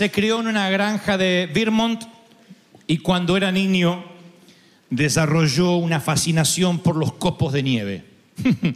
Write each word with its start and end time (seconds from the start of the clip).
se 0.00 0.10
crió 0.10 0.40
en 0.40 0.46
una 0.46 0.70
granja 0.70 1.18
de 1.18 1.46
Vermont 1.52 2.04
y 2.86 2.96
cuando 3.00 3.36
era 3.36 3.52
niño 3.52 4.02
desarrolló 4.88 5.76
una 5.76 6.00
fascinación 6.00 6.78
por 6.78 6.96
los 6.96 7.12
copos 7.12 7.52
de 7.52 7.62
nieve. 7.62 8.04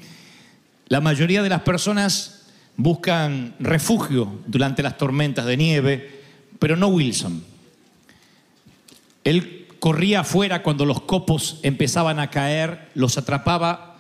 La 0.89 1.01
mayoría 1.01 1.43
de 1.43 1.49
las 1.49 1.63
personas 1.63 2.49
buscan 2.77 3.55
refugio 3.59 4.39
durante 4.47 4.83
las 4.83 4.99
tormentas 4.99 5.47
de 5.47 5.57
nieve, 5.57 6.21
pero 6.59 6.77
no 6.77 6.89
Wilson. 6.89 7.43
Él 9.25 9.69
corría 9.81 10.21
afuera 10.21 10.63
cuando 10.63 10.85
los 10.85 11.01
copos 11.01 11.59
empezaban 11.63 12.19
a 12.19 12.29
caer, 12.29 12.91
los 12.93 13.17
atrapaba 13.17 13.97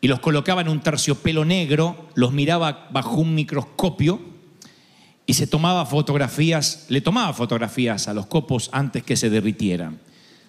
y 0.00 0.06
los 0.06 0.20
colocaba 0.20 0.60
en 0.60 0.68
un 0.68 0.80
terciopelo 0.80 1.44
negro, 1.44 2.08
los 2.14 2.30
miraba 2.30 2.86
bajo 2.92 3.16
un 3.16 3.34
microscopio 3.34 4.27
y 5.28 5.34
se 5.34 5.46
tomaba 5.46 5.84
fotografías, 5.84 6.86
le 6.88 7.02
tomaba 7.02 7.34
fotografías 7.34 8.08
a 8.08 8.14
los 8.14 8.26
copos 8.26 8.70
antes 8.72 9.02
que 9.02 9.14
se 9.14 9.28
derritieran. 9.28 9.98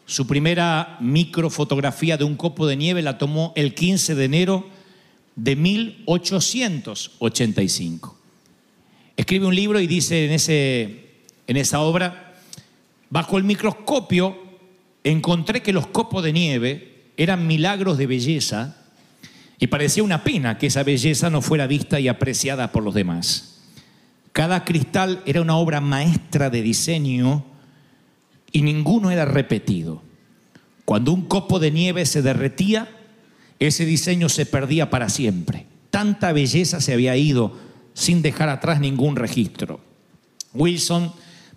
Su 0.06 0.26
primera 0.26 0.96
microfotografía 1.02 2.16
de 2.16 2.24
un 2.24 2.38
copo 2.38 2.66
de 2.66 2.78
nieve 2.78 3.02
la 3.02 3.18
tomó 3.18 3.52
el 3.58 3.76
15 3.76 4.16
de 4.16 4.24
enero 4.24 4.70
de 5.36 5.58
1885. 5.58 8.18
Escribe 9.18 9.48
un 9.48 9.56
libro 9.56 9.82
y 9.82 9.88
dice 9.88 10.26
en, 10.26 10.32
ese, 10.32 11.10
en 11.46 11.58
esa 11.58 11.82
obra, 11.82 12.38
bajo 13.10 13.38
el 13.38 13.44
microscopio 13.44 14.38
encontré 15.04 15.62
que 15.62 15.74
los 15.74 15.88
copos 15.88 16.24
de 16.24 16.32
nieve 16.32 17.12
eran 17.18 17.48
milagros 17.48 17.98
de 17.98 18.08
belleza 18.08 18.78
y 19.60 19.68
parecía 19.68 20.04
una 20.04 20.24
pena 20.24 20.58
que 20.58 20.68
esa 20.68 20.84
belleza 20.84 21.30
no 21.30 21.42
fuera 21.42 21.68
vista 21.68 22.00
y 22.00 22.08
apreciada 22.08 22.72
por 22.72 22.82
los 22.82 22.94
demás. 22.94 23.59
Cada 24.32 24.64
cristal 24.64 25.22
era 25.26 25.42
una 25.42 25.58
obra 25.58 25.82
maestra 25.82 26.50
de 26.50 26.62
diseño 26.62 27.44
y 28.52 28.62
ninguno 28.62 29.12
era 29.12 29.26
repetido. 29.26 30.02
Cuando 30.86 31.14
un 31.14 31.24
copo 31.24 31.60
de 31.60 31.72
nieve 31.72 32.06
se 32.06 32.22
derretía, 32.22 32.88
ese 33.60 33.86
diseño 33.86 34.30
se 34.30 34.46
perdía 34.46 34.90
para 34.90 35.10
siempre. 35.10 35.66
Tanta 35.90 36.32
belleza 36.32 36.80
se 36.82 36.94
había 36.94 37.18
ido 37.18 37.58
sin 37.94 38.22
dejar 38.22 38.50
atrás 38.50 38.80
ningún 38.80 39.16
registro. 39.16 39.82
Wilson 40.54 41.12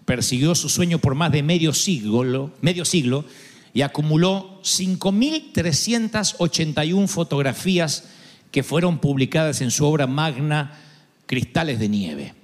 persiguió 0.04 0.54
su 0.54 0.68
sueño 0.68 0.98
por 0.98 1.14
más 1.14 1.32
de 1.32 1.42
medio 1.42 1.72
siglo, 1.72 2.52
medio 2.60 2.84
siglo 2.84 3.24
y 3.72 3.80
acumuló 3.82 4.60
5.381 4.62 7.08
fotografías 7.08 8.04
que 8.50 8.62
fueron 8.62 8.98
publicadas 8.98 9.62
en 9.62 9.70
su 9.70 9.86
obra 9.86 10.06
magna 10.06 10.78
Cristales 11.26 11.78
de 11.78 11.88
Nieve. 11.88 12.34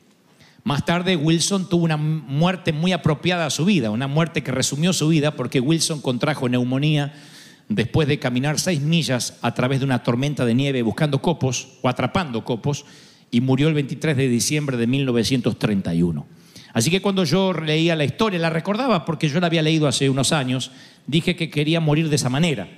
Más 0.69 0.85
tarde 0.85 1.17
Wilson 1.17 1.67
tuvo 1.67 1.87
una 1.87 1.97
muerte 1.97 2.75
muy 2.75 2.93
apropiada 2.93 3.47
a 3.47 3.51
su 3.51 3.65
vida, 3.65 3.89
una 3.89 4.07
muerte 4.07 4.43
que 4.43 4.53
resumió 4.53 4.93
su 4.93 5.09
vida 5.09 5.35
porque 5.35 5.61
Wilson 5.61 6.03
contrajo 6.03 6.47
neumonía 6.47 7.15
después 7.71 8.07
de 8.07 8.19
caminar 8.19 8.61
seis 8.61 8.83
millas 8.83 9.39
a 9.41 9.55
través 9.55 9.79
de 9.79 9.87
una 9.87 10.03
tormenta 10.03 10.45
de 10.45 10.53
nieve 10.53 10.83
buscando 10.83 11.23
copos 11.23 11.79
o 11.81 11.89
atrapando 11.89 12.45
copos 12.45 12.85
y 13.31 13.41
murió 13.41 13.69
el 13.69 13.73
23 13.73 14.15
de 14.15 14.29
diciembre 14.29 14.77
de 14.77 14.87
1931. 14.87 16.27
Así 16.75 16.91
que 16.91 17.01
cuando 17.01 17.25
yo 17.25 17.55
leía 17.55 17.97
la 17.97 18.05
historia, 18.05 18.39
la 18.39 18.51
recordaba 18.51 19.07
porque 19.07 19.31
yo 19.31 19.41
la 19.41 19.47
había 19.47 19.63
leído 19.63 19.89
hace 19.89 20.11
unos 20.11 20.33
años, 20.33 20.71
dije 21.07 21.35
que 21.35 21.49
quería 21.49 21.81
morir 21.81 22.11
de 22.11 22.17
esa 22.17 22.29
manera, 22.29 22.69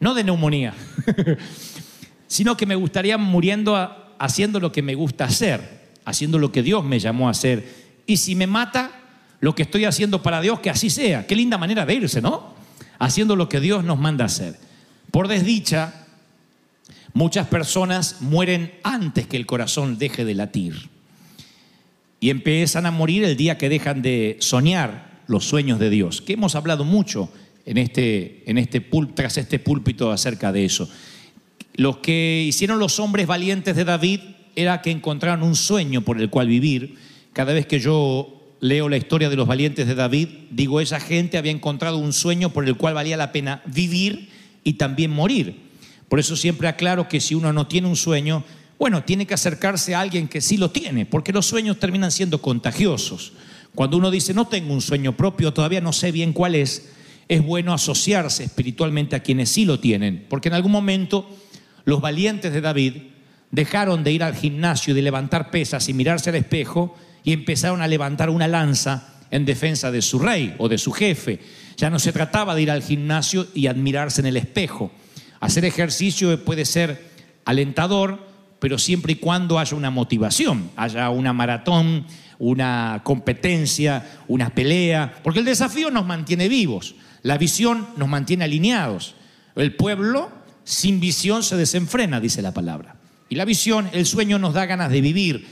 no 0.00 0.14
de 0.14 0.24
neumonía, 0.24 0.74
sino 2.26 2.56
que 2.56 2.66
me 2.66 2.74
gustaría 2.74 3.16
muriendo 3.18 3.76
haciendo 4.18 4.58
lo 4.58 4.72
que 4.72 4.82
me 4.82 4.96
gusta 4.96 5.26
hacer, 5.26 5.79
haciendo 6.04 6.38
lo 6.38 6.52
que 6.52 6.62
Dios 6.62 6.84
me 6.84 6.98
llamó 6.98 7.28
a 7.28 7.32
hacer. 7.32 7.90
Y 8.06 8.16
si 8.16 8.34
me 8.34 8.46
mata 8.46 8.92
lo 9.40 9.54
que 9.54 9.62
estoy 9.62 9.84
haciendo 9.84 10.22
para 10.22 10.40
Dios, 10.40 10.60
que 10.60 10.70
así 10.70 10.90
sea. 10.90 11.26
Qué 11.26 11.34
linda 11.34 11.58
manera 11.58 11.86
de 11.86 11.94
irse, 11.94 12.20
¿no? 12.20 12.54
Haciendo 12.98 13.36
lo 13.36 13.48
que 13.48 13.60
Dios 13.60 13.84
nos 13.84 13.98
manda 13.98 14.26
hacer. 14.26 14.58
Por 15.10 15.28
desdicha, 15.28 16.06
muchas 17.14 17.46
personas 17.48 18.16
mueren 18.20 18.72
antes 18.82 19.26
que 19.26 19.36
el 19.36 19.46
corazón 19.46 19.98
deje 19.98 20.24
de 20.24 20.34
latir. 20.34 20.88
Y 22.20 22.30
empiezan 22.30 22.84
a 22.84 22.90
morir 22.90 23.24
el 23.24 23.36
día 23.36 23.56
que 23.56 23.70
dejan 23.70 24.02
de 24.02 24.36
soñar 24.40 25.22
los 25.26 25.44
sueños 25.44 25.78
de 25.78 25.90
Dios, 25.90 26.20
que 26.20 26.34
hemos 26.34 26.54
hablado 26.54 26.84
mucho 26.84 27.32
en 27.64 27.78
este, 27.78 28.42
en 28.50 28.58
este 28.58 28.80
tras 29.14 29.38
este 29.38 29.58
púlpito 29.58 30.10
acerca 30.10 30.52
de 30.52 30.64
eso. 30.64 30.90
Los 31.74 31.98
que 31.98 32.44
hicieron 32.46 32.78
los 32.78 32.98
hombres 32.98 33.26
valientes 33.26 33.76
de 33.76 33.84
David 33.84 34.20
era 34.56 34.82
que 34.82 34.90
encontraron 34.90 35.42
un 35.42 35.56
sueño 35.56 36.02
por 36.02 36.20
el 36.20 36.30
cual 36.30 36.48
vivir. 36.48 36.96
Cada 37.32 37.52
vez 37.52 37.66
que 37.66 37.80
yo 37.80 38.56
leo 38.60 38.88
la 38.88 38.96
historia 38.96 39.30
de 39.30 39.36
los 39.36 39.46
valientes 39.46 39.86
de 39.86 39.94
David, 39.94 40.28
digo, 40.50 40.80
esa 40.80 41.00
gente 41.00 41.38
había 41.38 41.52
encontrado 41.52 41.98
un 41.98 42.12
sueño 42.12 42.50
por 42.50 42.66
el 42.66 42.76
cual 42.76 42.94
valía 42.94 43.16
la 43.16 43.32
pena 43.32 43.62
vivir 43.66 44.28
y 44.64 44.74
también 44.74 45.10
morir. 45.10 45.56
Por 46.08 46.20
eso 46.20 46.36
siempre 46.36 46.68
aclaro 46.68 47.08
que 47.08 47.20
si 47.20 47.34
uno 47.34 47.52
no 47.52 47.66
tiene 47.66 47.88
un 47.88 47.96
sueño, 47.96 48.44
bueno, 48.78 49.04
tiene 49.04 49.26
que 49.26 49.34
acercarse 49.34 49.94
a 49.94 50.00
alguien 50.00 50.28
que 50.28 50.40
sí 50.40 50.56
lo 50.56 50.70
tiene, 50.70 51.06
porque 51.06 51.32
los 51.32 51.46
sueños 51.46 51.78
terminan 51.78 52.10
siendo 52.10 52.40
contagiosos. 52.42 53.32
Cuando 53.74 53.96
uno 53.96 54.10
dice, 54.10 54.34
no 54.34 54.48
tengo 54.48 54.72
un 54.72 54.80
sueño 54.80 55.16
propio, 55.16 55.52
todavía 55.52 55.80
no 55.80 55.92
sé 55.92 56.12
bien 56.12 56.32
cuál 56.32 56.54
es, 56.54 56.90
es 57.28 57.42
bueno 57.42 57.72
asociarse 57.72 58.44
espiritualmente 58.44 59.14
a 59.14 59.22
quienes 59.22 59.50
sí 59.50 59.64
lo 59.64 59.78
tienen, 59.78 60.26
porque 60.28 60.48
en 60.48 60.54
algún 60.54 60.72
momento 60.72 61.28
los 61.84 62.00
valientes 62.00 62.52
de 62.52 62.60
David 62.60 62.94
dejaron 63.50 64.04
de 64.04 64.12
ir 64.12 64.22
al 64.22 64.34
gimnasio 64.34 64.94
de 64.94 65.02
levantar 65.02 65.50
pesas 65.50 65.88
y 65.88 65.94
mirarse 65.94 66.30
al 66.30 66.36
espejo 66.36 66.96
y 67.24 67.32
empezaron 67.32 67.82
a 67.82 67.88
levantar 67.88 68.30
una 68.30 68.48
lanza 68.48 69.14
en 69.30 69.44
defensa 69.44 69.90
de 69.90 70.02
su 70.02 70.18
rey 70.18 70.54
o 70.58 70.68
de 70.68 70.78
su 70.78 70.92
jefe. 70.92 71.40
Ya 71.76 71.90
no 71.90 71.98
se 71.98 72.12
trataba 72.12 72.54
de 72.54 72.62
ir 72.62 72.70
al 72.70 72.82
gimnasio 72.82 73.46
y 73.54 73.66
admirarse 73.66 74.20
en 74.20 74.26
el 74.26 74.36
espejo. 74.36 74.90
Hacer 75.40 75.64
ejercicio 75.64 76.44
puede 76.44 76.64
ser 76.64 77.10
alentador, 77.44 78.26
pero 78.58 78.78
siempre 78.78 79.14
y 79.14 79.16
cuando 79.16 79.58
haya 79.58 79.76
una 79.76 79.90
motivación, 79.90 80.70
haya 80.76 81.10
una 81.10 81.32
maratón, 81.32 82.06
una 82.38 83.00
competencia, 83.04 84.20
una 84.28 84.50
pelea, 84.50 85.14
porque 85.22 85.40
el 85.40 85.46
desafío 85.46 85.90
nos 85.90 86.06
mantiene 86.06 86.48
vivos, 86.48 86.94
la 87.22 87.38
visión 87.38 87.88
nos 87.96 88.08
mantiene 88.08 88.44
alineados. 88.44 89.14
El 89.56 89.74
pueblo 89.76 90.30
sin 90.64 91.00
visión 91.00 91.42
se 91.42 91.56
desenfrena, 91.56 92.20
dice 92.20 92.42
la 92.42 92.52
palabra. 92.52 92.99
Y 93.30 93.36
la 93.36 93.46
visión, 93.46 93.88
el 93.92 94.04
sueño 94.04 94.38
nos 94.38 94.52
da 94.52 94.66
ganas 94.66 94.90
de 94.90 95.00
vivir. 95.00 95.46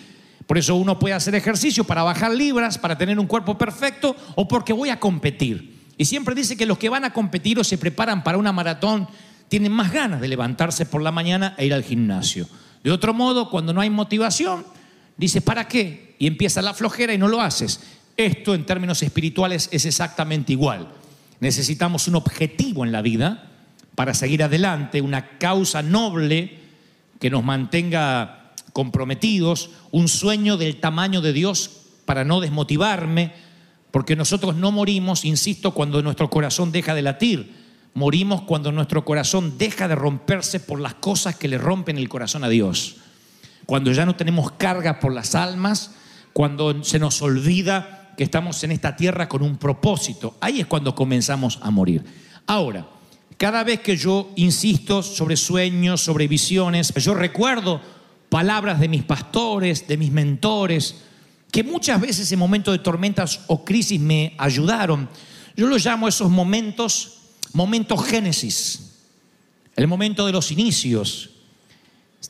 Por 0.47 0.59
eso 0.59 0.75
uno 0.75 0.99
puede 0.99 1.15
hacer 1.15 1.35
ejercicio 1.37 1.85
para 1.85 2.03
bajar 2.03 2.33
libras, 2.33 2.77
para 2.77 2.99
tener 2.99 3.19
un 3.19 3.27
cuerpo 3.27 3.57
perfecto 3.57 4.17
o 4.35 4.49
porque 4.49 4.73
voy 4.73 4.91
a 4.91 4.99
competir. 4.99 5.79
Y 5.97 6.05
siempre 6.05 6.35
dice 6.35 6.57
que 6.57 6.67
los 6.67 6.77
que 6.77 6.89
van 6.89 7.05
a 7.05 7.13
competir 7.13 7.59
o 7.59 7.65
se 7.65 7.79
preparan 7.79 8.25
para 8.25 8.37
una 8.37 8.53
maratón 8.53 9.07
tienen 9.49 9.73
más 9.73 9.93
ganas 9.93 10.21
de 10.21 10.27
levantarse 10.27 10.87
por 10.87 11.03
la 11.03 11.13
mañana 11.13 11.55
e 11.57 11.67
ir 11.67 11.73
al 11.73 11.85
gimnasio. 11.85 12.49
De 12.83 12.91
otro 12.91 13.15
modo, 13.15 13.49
cuando 13.49 13.73
no 13.73 13.81
hay 13.81 13.91
motivación, 13.91 14.67
dice, 15.17 15.41
¿para 15.41 15.69
qué? 15.69 16.17
Y 16.19 16.27
empieza 16.27 16.63
la 16.63 16.75
flojera 16.75 17.15
y 17.15 17.19
no 17.19 17.29
lo 17.29 17.41
haces. 17.41 17.81
Esto 18.17 18.57
en 18.57 18.67
términos 18.67 19.03
espirituales 19.05 19.69
es 19.71 19.85
exactamente 19.85 20.53
igual. 20.53 20.89
Necesitamos 21.39 22.09
un 22.09 22.17
objetivo 22.17 22.85
en 22.85 22.91
la 22.91 23.03
vida 23.03 23.53
para 23.95 24.15
seguir 24.15 24.43
adelante, 24.43 25.01
una 25.01 25.39
causa 25.39 25.83
noble 25.83 26.68
que 27.19 27.31
nos 27.31 27.45
mantenga 27.45 28.53
comprometidos, 28.73 29.71
un 29.91 30.09
sueño 30.09 30.57
del 30.57 30.81
tamaño 30.81 31.21
de 31.21 31.33
Dios 31.33 31.71
para 32.05 32.25
no 32.25 32.41
desmotivarme, 32.41 33.33
porque 33.91 34.17
nosotros 34.17 34.55
no 34.55 34.71
morimos, 34.71 35.25
insisto, 35.25 35.73
cuando 35.73 36.03
nuestro 36.03 36.31
corazón 36.31 36.73
deja 36.73 36.95
de 36.95 37.03
latir, 37.03 37.55
morimos 37.95 38.43
cuando 38.43 38.71
nuestro 38.71 39.05
corazón 39.05 39.59
deja 39.59 39.89
de 39.89 39.95
romperse 39.95 40.61
por 40.61 40.81
las 40.81 40.95
cosas 40.95 41.37
que 41.37 41.49
le 41.49 41.59
rompen 41.59 41.99
el 41.99 42.09
corazón 42.09 42.45
a 42.45 42.49
Dios, 42.49 42.97
cuando 43.67 43.93
ya 43.93 44.07
no 44.07 44.15
tenemos 44.15 44.53
carga 44.53 45.01
por 45.01 45.13
las 45.13 45.35
almas, 45.35 45.93
cuando 46.33 46.85
se 46.85 46.99
nos 46.99 47.21
olvida 47.21 48.15
que 48.17 48.25
estamos 48.25 48.63
en 48.65 48.73
esta 48.73 48.97
tierra 48.97 49.29
con 49.29 49.43
un 49.43 49.57
propósito, 49.57 50.37
ahí 50.41 50.61
es 50.61 50.67
cuando 50.67 50.95
comenzamos 50.95 51.59
a 51.63 51.71
morir. 51.71 52.05
Ahora, 52.47 52.87
cada 53.39 53.63
vez 53.63 53.81
que 53.81 53.97
yo 53.97 54.33
insisto 54.35 55.01
sobre 55.01 55.37
sueños, 55.37 56.01
sobre 56.01 56.27
visiones, 56.27 56.93
yo 56.97 57.15
recuerdo 57.15 57.81
palabras 58.29 58.81
de 58.81 58.89
mis 58.89 59.05
pastores, 59.05 59.87
de 59.87 59.97
mis 59.97 60.11
mentores, 60.11 60.97
que 61.53 61.63
muchas 61.63 62.01
veces 62.01 62.31
en 62.33 62.39
momentos 62.41 62.73
de 62.73 62.81
tormentas 62.81 63.41
o 63.47 63.65
crisis 63.65 64.01
me 64.01 64.35
ayudaron. 64.39 65.09
Yo 65.57 65.69
lo 65.69 65.79
llamo 65.79 66.09
esos 66.09 66.29
momentos, 66.29 67.19
momentos 67.53 68.05
génesis, 68.05 68.97
el 69.77 69.87
momento 69.87 70.27
de 70.27 70.33
los 70.33 70.51
inicios. 70.51 71.31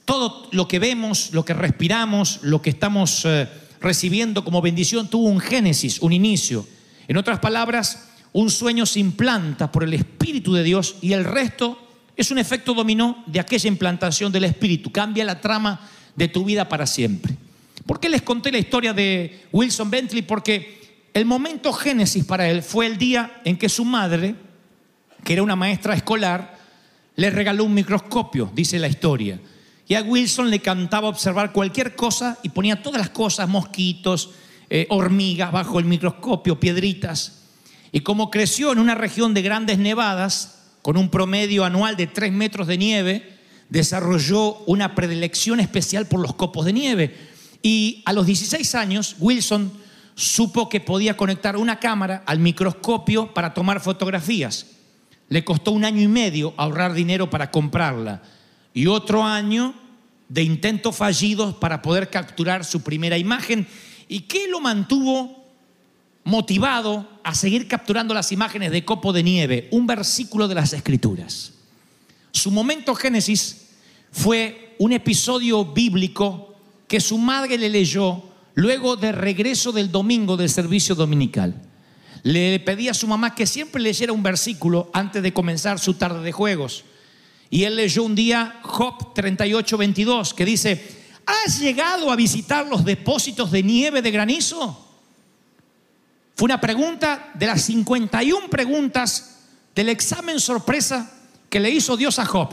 Todo 0.05 0.51
lo 0.53 0.69
que 0.69 0.79
vemos, 0.79 1.31
lo 1.33 1.43
que 1.43 1.55
respiramos, 1.55 2.41
lo 2.43 2.61
que 2.61 2.69
estamos 2.69 3.25
eh, 3.25 3.49
recibiendo 3.81 4.45
como 4.45 4.61
bendición 4.61 5.09
tuvo 5.09 5.29
un 5.29 5.41
génesis, 5.41 6.01
un 6.01 6.13
inicio. 6.13 6.67
En 7.09 7.17
otras 7.17 7.39
palabras, 7.39 8.08
un 8.33 8.51
sueño 8.51 8.87
se 8.87 9.01
implanta 9.01 9.73
por 9.73 9.85
el 9.85 9.95
Espíritu 9.95 10.53
de 10.53 10.63
Dios 10.63 10.97
y 11.01 11.13
el 11.13 11.25
resto 11.25 11.79
es 12.17 12.31
un 12.31 12.39
efecto 12.39 12.75
dominó 12.75 13.23
de 13.27 13.41
aquella 13.41 13.69
implantación 13.69 14.33
del 14.33 14.45
Espíritu. 14.45 14.91
Cambia 14.91 15.25
la 15.25 15.41
trama 15.41 15.89
de 16.17 16.29
tu 16.29 16.45
vida 16.45 16.69
para 16.69 16.87
siempre. 16.87 17.37
¿Por 17.87 18.01
qué 18.01 18.09
les 18.09 18.23
conté 18.23 18.51
la 18.53 18.59
historia 18.59 18.93
de 18.93 19.47
Wilson 19.53 19.91
Bentley? 19.91 20.23
Porque 20.23 21.09
el 21.15 21.25
momento 21.25 21.73
génesis 21.73 22.25
para 22.25 22.49
él 22.51 22.63
fue 22.63 22.87
el 22.87 22.99
día 22.99 23.41
en 23.45 23.57
que 23.57 23.69
su 23.69 23.85
madre, 23.85 24.35
que 25.25 25.33
era 25.33 25.43
una 25.43 25.57
maestra 25.57 25.95
escolar, 25.95 26.59
le 27.17 27.31
regaló 27.31 27.65
un 27.65 27.75
microscopio, 27.75 28.51
dice 28.55 28.79
la 28.79 28.89
historia. 28.89 29.41
Y 29.87 29.95
a 29.95 30.03
Wilson 30.03 30.51
le 30.51 30.59
cantaba 30.59 31.09
observar 31.09 31.53
cualquier 31.53 31.97
cosa 31.97 32.39
y 32.43 32.51
ponía 32.51 32.83
todas 32.83 33.01
las 33.01 33.11
cosas, 33.11 33.49
mosquitos, 33.49 34.31
eh, 34.69 34.87
hormigas 34.91 35.51
bajo 35.51 35.79
el 35.79 35.87
microscopio, 35.87 36.61
piedritas. 36.61 37.38
Y 37.93 38.01
como 38.01 38.31
creció 38.31 38.73
en 38.73 38.79
una 38.79 38.95
región 38.95 39.35
de 39.35 39.43
grandes 39.43 39.79
nevadas, 39.79 40.59
con 40.83 40.97
un 40.97 41.09
promedio 41.11 41.65
anual 41.65 41.97
de 41.97 42.07
3 42.07 42.33
metros 42.33 42.67
de 42.67 42.79
nieve, 42.79 43.39
desarrolló 43.69 44.59
una 44.67 44.95
predilección 44.95 45.61
especial 45.61 46.07
por 46.07 46.21
los 46.21 46.35
copos 46.35 46.65
de 46.65 46.73
nieve. 46.73 47.17
Y 47.63 48.03
a 48.07 48.13
los 48.13 48.27
16 48.27 48.75
años, 48.75 49.17
Wilson 49.19 49.73
supo 50.15 50.69
que 50.69 50.81
podía 50.81 51.17
conectar 51.17 51.57
una 51.57 51.79
cámara 51.79 52.23
al 52.27 52.39
microscopio 52.39 53.33
para 53.35 53.55
tomar 53.55 53.81
fotografías. 53.81 54.67
Le 55.29 55.45
costó 55.45 55.73
un 55.73 55.85
año 55.85 56.01
y 56.01 56.09
medio 56.09 56.55
ahorrar 56.57 56.93
dinero 56.95 57.29
para 57.31 57.51
comprarla 57.51 58.23
y 58.73 58.87
otro 58.87 59.23
año 59.23 59.75
de 60.29 60.43
intentos 60.43 60.97
fallidos 60.97 61.55
para 61.55 61.83
poder 61.83 62.11
capturar 62.11 62.65
su 62.65 62.83
primera 62.83 63.19
imagen. 63.19 63.67
¿Y 64.09 64.21
qué 64.21 64.49
lo 64.49 64.61
mantuvo 64.61 65.38
motivado 66.29 67.09
a 67.25 67.35
seguir 67.35 67.67
capturando 67.67 68.13
las 68.13 68.33
imágenes 68.33 68.71
de 68.71 68.85
copo 68.85 69.15
de 69.15 69.23
nieve? 69.23 69.69
Un 69.73 69.87
versículo 69.87 70.47
de 70.47 70.55
las 70.55 70.75
Escrituras. 70.75 71.55
Su 72.33 72.51
momento 72.51 72.95
génesis 72.95 73.69
fue 74.13 74.77
un 74.79 74.93
episodio 74.93 75.65
bíblico 75.65 76.55
que 76.87 77.01
su 77.01 77.17
madre 77.17 77.57
le 77.57 77.71
leyó 77.71 78.23
luego 78.55 78.97
de 78.97 79.13
regreso 79.13 79.73
del 79.73 79.91
domingo 79.91 80.37
del 80.37 80.51
servicio 80.51 80.95
dominical. 80.95 81.55
Le 82.23 82.61
pedía 82.61 82.91
a 82.91 82.95
su 82.95 83.07
mamá 83.07 83.35
que 83.35 83.47
siempre 83.47 83.81
leyera 83.81 84.13
un 84.13 84.23
versículo 84.23 84.91
antes 84.93 85.23
de 85.23 85.33
comenzar 85.33 85.79
su 85.79 85.95
tarde 85.95 86.23
de 86.23 86.33
juegos. 86.33 86.85
Y 87.49 87.65
él 87.65 87.77
leyó 87.77 88.03
un 88.03 88.15
día 88.15 88.61
Job 88.63 89.15
38, 89.15 89.79
22, 89.79 90.35
que 90.35 90.45
dice, 90.45 90.87
¿has 91.25 91.59
llegado 91.59 92.11
a 92.11 92.17
visitar 92.17 92.67
los 92.67 92.85
depósitos 92.85 93.51
de 93.51 93.63
nieve 93.63 94.03
de 94.03 94.11
granizo? 94.11 94.88
Fue 96.39 96.45
una 96.47 96.61
pregunta 96.61 97.33
de 97.35 97.47
las 97.47 97.63
51 97.63 98.49
preguntas 98.49 99.41
del 99.75 99.89
examen 99.89 100.39
sorpresa 100.39 101.11
que 101.51 101.59
le 101.59 101.69
hizo 101.69 101.97
Dios 101.97 102.21
a 102.21 102.27
Job. 102.27 102.49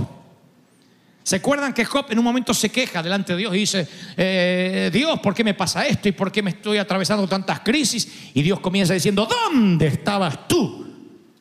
¿Se 1.21 1.35
acuerdan 1.35 1.71
que 1.71 1.85
Job 1.85 2.07
en 2.09 2.17
un 2.17 2.25
momento 2.25 2.51
se 2.55 2.71
queja 2.71 3.03
delante 3.03 3.33
de 3.33 3.37
Dios 3.37 3.53
y 3.53 3.59
dice, 3.59 3.87
eh, 4.17 4.89
Dios, 4.91 5.19
¿por 5.19 5.35
qué 5.35 5.43
me 5.43 5.53
pasa 5.53 5.85
esto? 5.85 6.09
¿Y 6.09 6.13
por 6.13 6.31
qué 6.31 6.41
me 6.41 6.49
estoy 6.49 6.79
atravesando 6.79 7.27
tantas 7.27 7.59
crisis? 7.59 8.31
Y 8.33 8.41
Dios 8.41 8.59
comienza 8.59 8.95
diciendo, 8.95 9.27
¿dónde 9.27 9.85
estabas 9.85 10.47
tú 10.47 10.87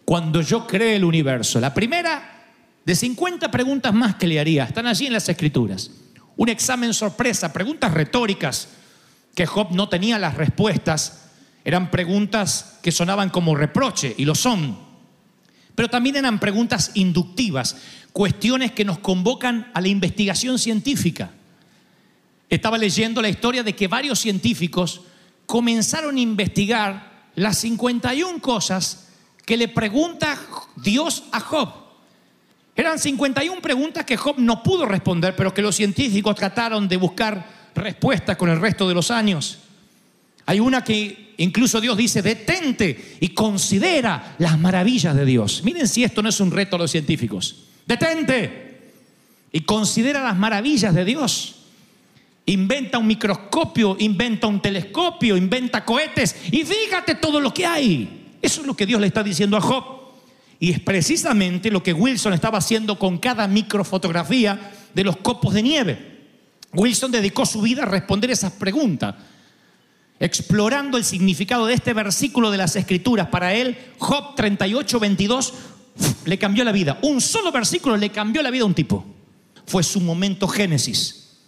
cuando 0.04 0.42
yo 0.42 0.66
creé 0.66 0.96
el 0.96 1.04
universo? 1.04 1.58
La 1.60 1.72
primera 1.72 2.44
de 2.84 2.94
50 2.94 3.50
preguntas 3.50 3.94
más 3.94 4.16
que 4.16 4.26
le 4.26 4.38
haría, 4.38 4.64
están 4.64 4.86
allí 4.86 5.06
en 5.06 5.14
las 5.14 5.26
escrituras. 5.30 5.90
Un 6.36 6.50
examen 6.50 6.92
sorpresa, 6.92 7.54
preguntas 7.54 7.94
retóricas 7.94 8.68
que 9.34 9.46
Job 9.46 9.68
no 9.70 9.88
tenía 9.88 10.18
las 10.18 10.34
respuestas, 10.34 11.23
eran 11.64 11.90
preguntas 11.90 12.78
que 12.82 12.92
sonaban 12.92 13.30
como 13.30 13.56
reproche 13.56 14.14
y 14.18 14.24
lo 14.24 14.34
son. 14.34 14.76
Pero 15.74 15.88
también 15.88 16.16
eran 16.16 16.38
preguntas 16.38 16.92
inductivas, 16.94 17.76
cuestiones 18.12 18.72
que 18.72 18.84
nos 18.84 18.98
convocan 18.98 19.70
a 19.74 19.80
la 19.80 19.88
investigación 19.88 20.58
científica. 20.58 21.30
Estaba 22.50 22.78
leyendo 22.78 23.22
la 23.22 23.28
historia 23.28 23.62
de 23.62 23.74
que 23.74 23.88
varios 23.88 24.20
científicos 24.20 25.00
comenzaron 25.46 26.16
a 26.16 26.20
investigar 26.20 27.30
las 27.34 27.58
51 27.58 28.40
cosas 28.40 29.08
que 29.44 29.56
le 29.56 29.68
pregunta 29.68 30.38
Dios 30.76 31.24
a 31.32 31.40
Job. 31.40 31.72
Eran 32.76 32.98
51 32.98 33.60
preguntas 33.60 34.04
que 34.04 34.16
Job 34.16 34.36
no 34.38 34.62
pudo 34.62 34.84
responder, 34.86 35.34
pero 35.34 35.54
que 35.54 35.62
los 35.62 35.76
científicos 35.76 36.34
trataron 36.34 36.88
de 36.88 36.96
buscar 36.96 37.46
respuestas 37.74 38.36
con 38.36 38.50
el 38.50 38.60
resto 38.60 38.88
de 38.88 38.94
los 38.94 39.10
años. 39.10 39.63
Hay 40.46 40.60
una 40.60 40.84
que 40.84 41.34
incluso 41.38 41.80
Dios 41.80 41.96
dice, 41.96 42.22
detente 42.22 43.16
y 43.20 43.28
considera 43.28 44.36
las 44.38 44.58
maravillas 44.58 45.14
de 45.16 45.24
Dios. 45.24 45.62
Miren 45.64 45.88
si 45.88 46.04
esto 46.04 46.22
no 46.22 46.28
es 46.28 46.40
un 46.40 46.50
reto 46.50 46.76
a 46.76 46.78
los 46.80 46.90
científicos. 46.90 47.64
Detente 47.86 48.64
y 49.52 49.60
considera 49.60 50.22
las 50.22 50.36
maravillas 50.36 50.94
de 50.94 51.04
Dios. 51.04 51.54
Inventa 52.46 52.98
un 52.98 53.06
microscopio, 53.06 53.96
inventa 53.98 54.46
un 54.46 54.60
telescopio, 54.60 55.36
inventa 55.36 55.84
cohetes 55.84 56.36
y 56.50 56.64
fíjate 56.64 57.14
todo 57.14 57.40
lo 57.40 57.54
que 57.54 57.64
hay. 57.64 58.36
Eso 58.42 58.60
es 58.60 58.66
lo 58.66 58.74
que 58.74 58.84
Dios 58.84 59.00
le 59.00 59.06
está 59.06 59.22
diciendo 59.22 59.56
a 59.56 59.60
Job. 59.60 59.84
Y 60.60 60.72
es 60.72 60.80
precisamente 60.80 61.70
lo 61.70 61.82
que 61.82 61.92
Wilson 61.92 62.32
estaba 62.32 62.58
haciendo 62.58 62.98
con 62.98 63.18
cada 63.18 63.48
microfotografía 63.48 64.72
de 64.92 65.04
los 65.04 65.16
copos 65.18 65.54
de 65.54 65.62
nieve. 65.62 66.14
Wilson 66.72 67.10
dedicó 67.10 67.46
su 67.46 67.62
vida 67.62 67.84
a 67.84 67.86
responder 67.86 68.30
esas 68.30 68.52
preguntas, 68.52 69.14
explorando 70.20 70.96
el 70.96 71.04
significado 71.04 71.66
de 71.66 71.74
este 71.74 71.92
versículo 71.92 72.50
de 72.50 72.58
las 72.58 72.76
Escrituras. 72.76 73.28
Para 73.28 73.54
él, 73.54 73.76
Job 73.98 74.34
38, 74.36 75.00
22 75.00 75.54
le 76.24 76.38
cambió 76.38 76.64
la 76.64 76.72
vida. 76.72 76.98
Un 77.02 77.20
solo 77.20 77.52
versículo 77.52 77.96
le 77.96 78.10
cambió 78.10 78.42
la 78.42 78.50
vida 78.50 78.62
a 78.62 78.66
un 78.66 78.74
tipo. 78.74 79.04
Fue 79.66 79.82
su 79.82 80.00
momento 80.00 80.46
génesis. 80.48 81.38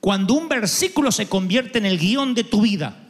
Cuando 0.00 0.34
un 0.34 0.48
versículo 0.48 1.10
se 1.10 1.28
convierte 1.28 1.78
en 1.78 1.86
el 1.86 1.98
guion 1.98 2.34
de 2.34 2.44
tu 2.44 2.62
vida, 2.62 3.00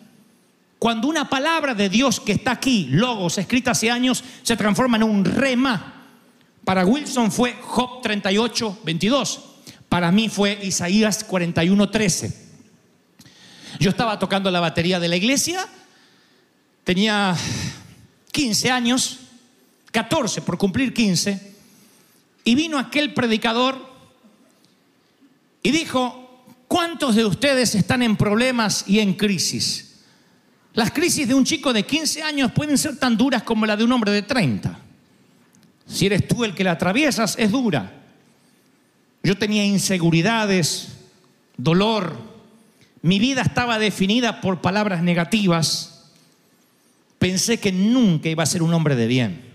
cuando 0.78 1.08
una 1.08 1.28
palabra 1.28 1.74
de 1.74 1.88
Dios 1.88 2.20
que 2.20 2.32
está 2.32 2.52
aquí, 2.52 2.88
logos, 2.90 3.38
escrita 3.38 3.70
hace 3.72 3.90
años, 3.90 4.22
se 4.42 4.56
transforma 4.56 4.96
en 4.96 5.02
un 5.04 5.24
rema. 5.24 6.08
Para 6.64 6.84
Wilson 6.84 7.32
fue 7.32 7.56
Job 7.60 8.02
38, 8.02 8.80
22. 8.84 9.40
Para 9.88 10.12
mí 10.12 10.28
fue 10.28 10.58
Isaías 10.62 11.24
41, 11.24 11.90
13. 11.90 12.43
Yo 13.84 13.90
estaba 13.90 14.18
tocando 14.18 14.50
la 14.50 14.60
batería 14.60 14.98
de 14.98 15.08
la 15.08 15.16
iglesia, 15.16 15.68
tenía 16.84 17.36
15 18.32 18.70
años, 18.70 19.18
14 19.92 20.40
por 20.40 20.56
cumplir 20.56 20.94
15, 20.94 21.54
y 22.44 22.54
vino 22.54 22.78
aquel 22.78 23.12
predicador 23.12 23.76
y 25.62 25.70
dijo, 25.70 26.46
¿cuántos 26.66 27.14
de 27.14 27.26
ustedes 27.26 27.74
están 27.74 28.02
en 28.02 28.16
problemas 28.16 28.84
y 28.86 29.00
en 29.00 29.12
crisis? 29.12 29.96
Las 30.72 30.90
crisis 30.90 31.28
de 31.28 31.34
un 31.34 31.44
chico 31.44 31.74
de 31.74 31.82
15 31.82 32.22
años 32.22 32.52
pueden 32.52 32.78
ser 32.78 32.96
tan 32.96 33.18
duras 33.18 33.42
como 33.42 33.66
la 33.66 33.76
de 33.76 33.84
un 33.84 33.92
hombre 33.92 34.12
de 34.12 34.22
30. 34.22 34.78
Si 35.86 36.06
eres 36.06 36.26
tú 36.26 36.42
el 36.42 36.54
que 36.54 36.64
la 36.64 36.70
atraviesas, 36.70 37.36
es 37.38 37.50
dura. 37.50 37.92
Yo 39.22 39.36
tenía 39.36 39.66
inseguridades, 39.66 40.88
dolor. 41.58 42.33
Mi 43.04 43.18
vida 43.18 43.42
estaba 43.42 43.78
definida 43.78 44.40
por 44.40 44.62
palabras 44.62 45.02
negativas. 45.02 46.08
Pensé 47.18 47.60
que 47.60 47.70
nunca 47.70 48.30
iba 48.30 48.42
a 48.42 48.46
ser 48.46 48.62
un 48.62 48.72
hombre 48.72 48.96
de 48.96 49.06
bien. 49.06 49.54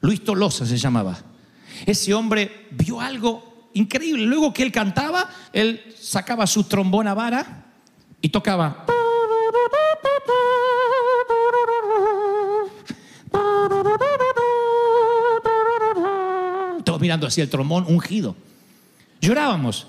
Luis 0.00 0.24
Tolosa 0.24 0.66
se 0.66 0.76
llamaba. 0.76 1.16
Ese 1.86 2.12
hombre 2.14 2.66
vio 2.72 3.00
algo 3.00 3.68
increíble. 3.74 4.24
Luego 4.24 4.52
que 4.52 4.64
él 4.64 4.72
cantaba, 4.72 5.30
él 5.52 5.94
sacaba 5.96 6.48
su 6.48 6.64
trombona 6.64 7.14
vara 7.14 7.66
y 8.20 8.28
tocaba. 8.30 8.86
Todos 16.82 17.00
mirando 17.00 17.28
así 17.28 17.40
el 17.40 17.48
trombón 17.48 17.84
ungido. 17.86 18.34
Llorábamos. 19.20 19.86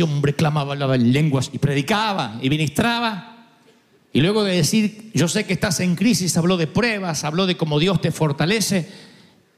Ese 0.00 0.10
hombre 0.10 0.34
clamaba, 0.34 0.72
hablaba 0.72 0.94
en 0.94 1.12
lenguas 1.12 1.50
y 1.52 1.58
predicaba 1.58 2.38
y 2.40 2.48
ministraba. 2.48 3.36
Y 4.12 4.20
luego 4.20 4.42
de 4.44 4.56
decir, 4.56 5.10
yo 5.12 5.28
sé 5.28 5.44
que 5.44 5.52
estás 5.52 5.80
en 5.80 5.94
crisis, 5.94 6.36
habló 6.36 6.56
de 6.56 6.66
pruebas, 6.66 7.24
habló 7.24 7.46
de 7.46 7.56
cómo 7.56 7.78
Dios 7.78 8.00
te 8.00 8.10
fortalece. 8.10 8.88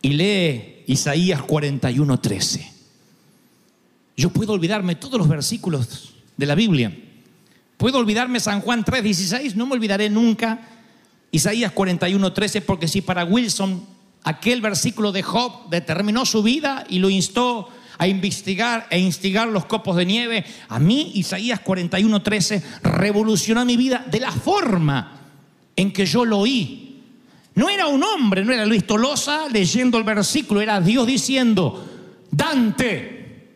Y 0.03 0.11
lee 0.11 0.83
Isaías 0.89 1.41
41:13. 1.43 2.69
Yo 4.17 4.31
puedo 4.31 4.53
olvidarme 4.53 4.97
todos 4.97 5.19
los 5.19 5.29
versículos 5.29 6.15
de 6.37 6.47
la 6.47 6.57
Biblia. 6.57 6.93
Puedo 7.77 7.99
olvidarme 7.99 8.41
San 8.41 8.61
Juan 8.61 8.85
3:16, 8.85 9.55
no 9.55 9.67
me 9.67 9.75
olvidaré 9.75 10.11
nunca 10.11 10.69
Isaías 11.31 11.73
41:13, 11.73 12.63
porque 12.63 12.89
si 12.89 13.01
para 13.01 13.25
Wilson 13.25 13.87
aquel 14.25 14.61
versículo 14.61 15.13
de 15.13 15.23
Job 15.23 15.71
determinó 15.71 16.27
su 16.27 16.43
vida 16.43 16.85
y 16.89 16.99
lo 16.99 17.11
instó 17.11 17.69
a 18.03 18.09
investigar 18.09 18.89
e 18.91 18.99
instigar 18.99 19.47
los 19.47 19.67
copos 19.67 19.95
de 19.95 20.05
nieve, 20.05 20.45
a 20.69 20.81
mí 20.81 21.13
Isaías 21.15 21.61
41:13 21.63 22.61
revolucionó 22.83 23.65
mi 23.65 23.77
vida 23.77 24.05
de 24.11 24.19
la 24.19 24.33
forma 24.33 25.21
en 25.77 25.93
que 25.93 26.05
yo 26.05 26.25
lo 26.25 26.39
oí. 26.39 27.01
No 27.55 27.69
era 27.69 27.87
un 27.87 28.03
hombre, 28.03 28.45
no 28.45 28.53
era 28.53 28.67
Luis 28.67 28.85
Tolosa 28.89 29.47
leyendo 29.49 29.99
el 29.99 30.05
versículo, 30.05 30.61
era 30.61 30.81
Dios 30.81 31.07
diciendo, 31.07 31.89
Dante, 32.29 33.53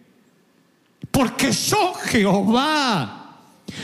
porque 1.11 1.51
yo 1.51 1.93
Jehová 1.95 3.41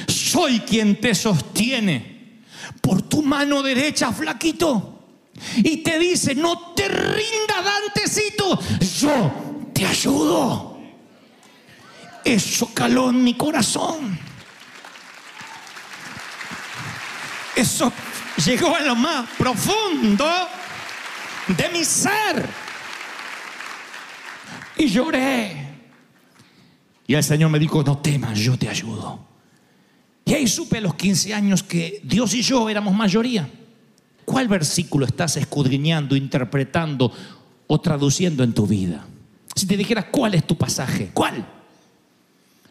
soy 0.06 0.60
quien 0.60 1.00
te 1.00 1.12
sostiene 1.12 2.38
por 2.80 3.02
tu 3.02 3.20
mano 3.20 3.64
derecha, 3.64 4.12
flaquito. 4.12 5.06
Y 5.56 5.78
te 5.78 5.98
dice, 5.98 6.36
no 6.36 6.72
te 6.76 6.86
rinda, 6.86 7.62
Dantecito, 7.64 8.60
yo 9.00 9.51
te 9.82 9.88
ayudo. 9.88 10.78
Eso 12.24 12.70
caló 12.72 13.10
en 13.10 13.24
mi 13.24 13.34
corazón. 13.34 14.16
Eso 17.56 17.92
llegó 18.46 18.76
a 18.76 18.80
lo 18.82 18.94
más 18.94 19.28
profundo 19.36 20.24
de 21.48 21.68
mi 21.70 21.84
ser. 21.84 22.48
Y 24.76 24.86
lloré. 24.86 25.80
Y 27.08 27.14
el 27.14 27.24
Señor 27.24 27.50
me 27.50 27.58
dijo, 27.58 27.82
no 27.82 27.98
temas, 27.98 28.38
yo 28.38 28.56
te 28.56 28.68
ayudo. 28.68 29.26
Y 30.24 30.34
ahí 30.34 30.46
supe 30.46 30.78
a 30.78 30.80
los 30.80 30.94
15 30.94 31.34
años 31.34 31.64
que 31.64 32.00
Dios 32.04 32.32
y 32.34 32.42
yo 32.42 32.70
éramos 32.70 32.94
mayoría. 32.94 33.50
¿Cuál 34.24 34.46
versículo 34.46 35.06
estás 35.06 35.36
escudriñando, 35.38 36.14
interpretando 36.14 37.12
o 37.66 37.80
traduciendo 37.80 38.44
en 38.44 38.52
tu 38.52 38.64
vida? 38.64 39.08
Si 39.54 39.66
te 39.66 39.76
dijeras, 39.76 40.06
¿cuál 40.10 40.34
es 40.34 40.46
tu 40.46 40.56
pasaje? 40.56 41.10
¿Cuál? 41.12 41.46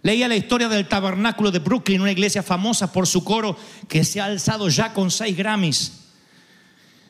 Leía 0.03 0.27
la 0.27 0.35
historia 0.35 0.67
del 0.67 0.87
tabernáculo 0.87 1.51
de 1.51 1.59
Brooklyn, 1.59 2.01
una 2.01 2.11
iglesia 2.11 2.41
famosa 2.41 2.91
por 2.91 3.05
su 3.05 3.23
coro 3.23 3.55
que 3.87 4.03
se 4.03 4.19
ha 4.19 4.25
alzado 4.25 4.67
ya 4.67 4.93
con 4.93 5.11
seis 5.11 5.37
Grammys. 5.37 6.01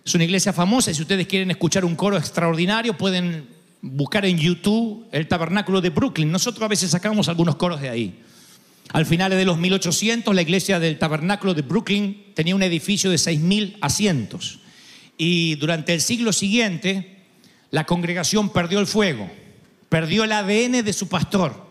Es 0.03 0.15
una 0.15 0.25
iglesia 0.25 0.51
famosa 0.51 0.91
y 0.91 0.93
si 0.93 1.01
ustedes 1.01 1.27
quieren 1.27 1.51
escuchar 1.51 1.85
un 1.85 1.95
coro 1.95 2.17
extraordinario 2.17 2.97
pueden 2.97 3.47
buscar 3.81 4.25
en 4.25 4.37
YouTube 4.37 5.07
el 5.11 5.27
tabernáculo 5.27 5.79
de 5.79 5.89
Brooklyn. 5.89 6.31
Nosotros 6.31 6.63
a 6.63 6.67
veces 6.67 6.91
sacamos 6.91 7.29
algunos 7.29 7.55
coros 7.55 7.79
de 7.79 7.89
ahí. 7.89 8.19
Al 8.93 9.05
final 9.05 9.31
de 9.31 9.45
los 9.45 9.57
1800 9.57 10.35
la 10.35 10.41
iglesia 10.41 10.79
del 10.79 10.99
tabernáculo 10.99 11.53
de 11.53 11.61
Brooklyn 11.61 12.33
tenía 12.33 12.55
un 12.55 12.63
edificio 12.63 13.09
de 13.09 13.15
6.000 13.15 13.77
asientos. 13.79 14.59
Y 15.17 15.55
durante 15.55 15.93
el 15.93 16.01
siglo 16.01 16.33
siguiente 16.33 17.19
la 17.69 17.85
congregación 17.85 18.49
perdió 18.49 18.79
el 18.79 18.87
fuego, 18.87 19.29
perdió 19.91 20.23
el 20.23 20.31
ADN 20.31 20.85
de 20.85 20.93
su 20.93 21.09
pastor 21.09 21.67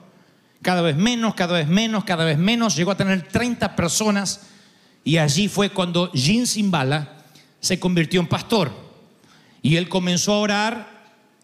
cada 0.60 0.82
vez 0.82 0.94
menos, 0.94 1.34
cada 1.34 1.54
vez 1.54 1.68
menos, 1.68 2.04
cada 2.04 2.26
vez 2.26 2.36
menos, 2.36 2.76
llegó 2.76 2.90
a 2.90 2.96
tener 2.98 3.26
30 3.26 3.74
personas 3.74 4.42
y 5.04 5.16
allí 5.16 5.48
fue 5.48 5.70
cuando 5.70 6.10
Jim 6.12 6.44
Simbala 6.44 7.16
se 7.60 7.80
convirtió 7.80 8.20
en 8.20 8.26
pastor. 8.26 8.72
Y 9.62 9.76
él 9.76 9.88
comenzó 9.88 10.34
a 10.34 10.40
orar 10.40 10.88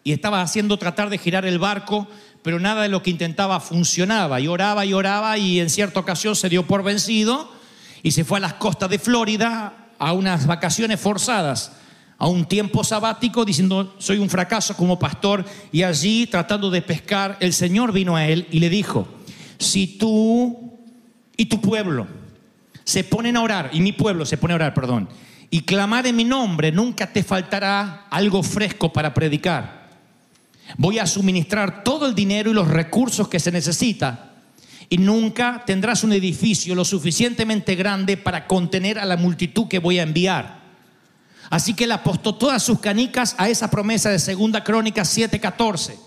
y 0.03 0.11
estaba 0.11 0.43
haciendo 0.43 0.77
tratar 0.77 1.09
de 1.09 1.17
girar 1.17 1.47
el 1.47 1.57
barco, 1.57 2.07
pero 2.43 2.59
nada 2.59 2.83
de 2.83 2.89
lo 2.89 3.01
que 3.01 3.09
intentaba 3.09 3.59
funcionaba. 3.59 4.39
Y 4.39 4.47
oraba 4.47 4.85
y 4.85 4.93
oraba 4.93 5.35
y 5.39 5.59
en 5.59 5.71
cierta 5.71 5.99
ocasión 5.99 6.35
se 6.35 6.47
dio 6.47 6.67
por 6.67 6.83
vencido 6.83 7.51
y 8.03 8.11
se 8.11 8.23
fue 8.23 8.37
a 8.37 8.41
las 8.41 8.53
costas 8.53 8.91
de 8.91 8.99
Florida 8.99 9.87
a 9.97 10.13
unas 10.13 10.45
vacaciones 10.45 10.99
forzadas 10.99 11.71
a 12.17 12.27
un 12.27 12.45
tiempo 12.45 12.83
sabático 12.83 13.45
diciendo, 13.45 13.95
soy 13.99 14.17
un 14.17 14.29
fracaso 14.29 14.75
como 14.75 14.97
pastor, 14.97 15.45
y 15.71 15.83
allí 15.83 16.27
tratando 16.27 16.69
de 16.69 16.81
pescar, 16.81 17.37
el 17.39 17.53
Señor 17.53 17.91
vino 17.91 18.15
a 18.15 18.27
él 18.27 18.47
y 18.51 18.59
le 18.59 18.69
dijo, 18.69 19.07
si 19.59 19.97
tú 19.97 20.73
y 21.35 21.45
tu 21.45 21.61
pueblo 21.61 22.07
se 22.83 23.03
ponen 23.03 23.37
a 23.37 23.43
orar, 23.43 23.69
y 23.73 23.81
mi 23.81 23.91
pueblo 23.91 24.25
se 24.25 24.37
pone 24.37 24.53
a 24.53 24.55
orar, 24.55 24.73
perdón, 24.73 25.09
y 25.49 25.61
clamar 25.61 26.07
en 26.07 26.15
mi 26.15 26.23
nombre, 26.23 26.71
nunca 26.71 27.11
te 27.13 27.23
faltará 27.23 28.07
algo 28.09 28.43
fresco 28.43 28.91
para 28.91 29.13
predicar. 29.13 29.87
Voy 30.77 30.99
a 30.99 31.07
suministrar 31.07 31.83
todo 31.83 32.07
el 32.07 32.15
dinero 32.15 32.51
y 32.51 32.53
los 32.53 32.67
recursos 32.67 33.29
que 33.29 33.39
se 33.39 33.51
necesita. 33.51 34.33
Y 34.89 34.97
nunca 34.97 35.63
tendrás 35.65 36.03
un 36.03 36.13
edificio 36.13 36.75
lo 36.75 36.83
suficientemente 36.83 37.75
grande 37.75 38.17
para 38.17 38.47
contener 38.47 38.99
a 38.99 39.05
la 39.05 39.17
multitud 39.17 39.67
que 39.67 39.79
voy 39.79 39.99
a 39.99 40.03
enviar. 40.03 40.66
Así 41.49 41.73
que 41.73 41.85
él 41.85 41.91
apostó 41.91 42.35
todas 42.35 42.61
sus 42.63 42.79
canicas 42.79 43.35
a 43.37 43.49
esa 43.49 43.69
promesa 43.69 44.09
de 44.09 44.19
Segunda 44.19 44.63
Crónica 44.63 45.03
7:14. 45.03 45.97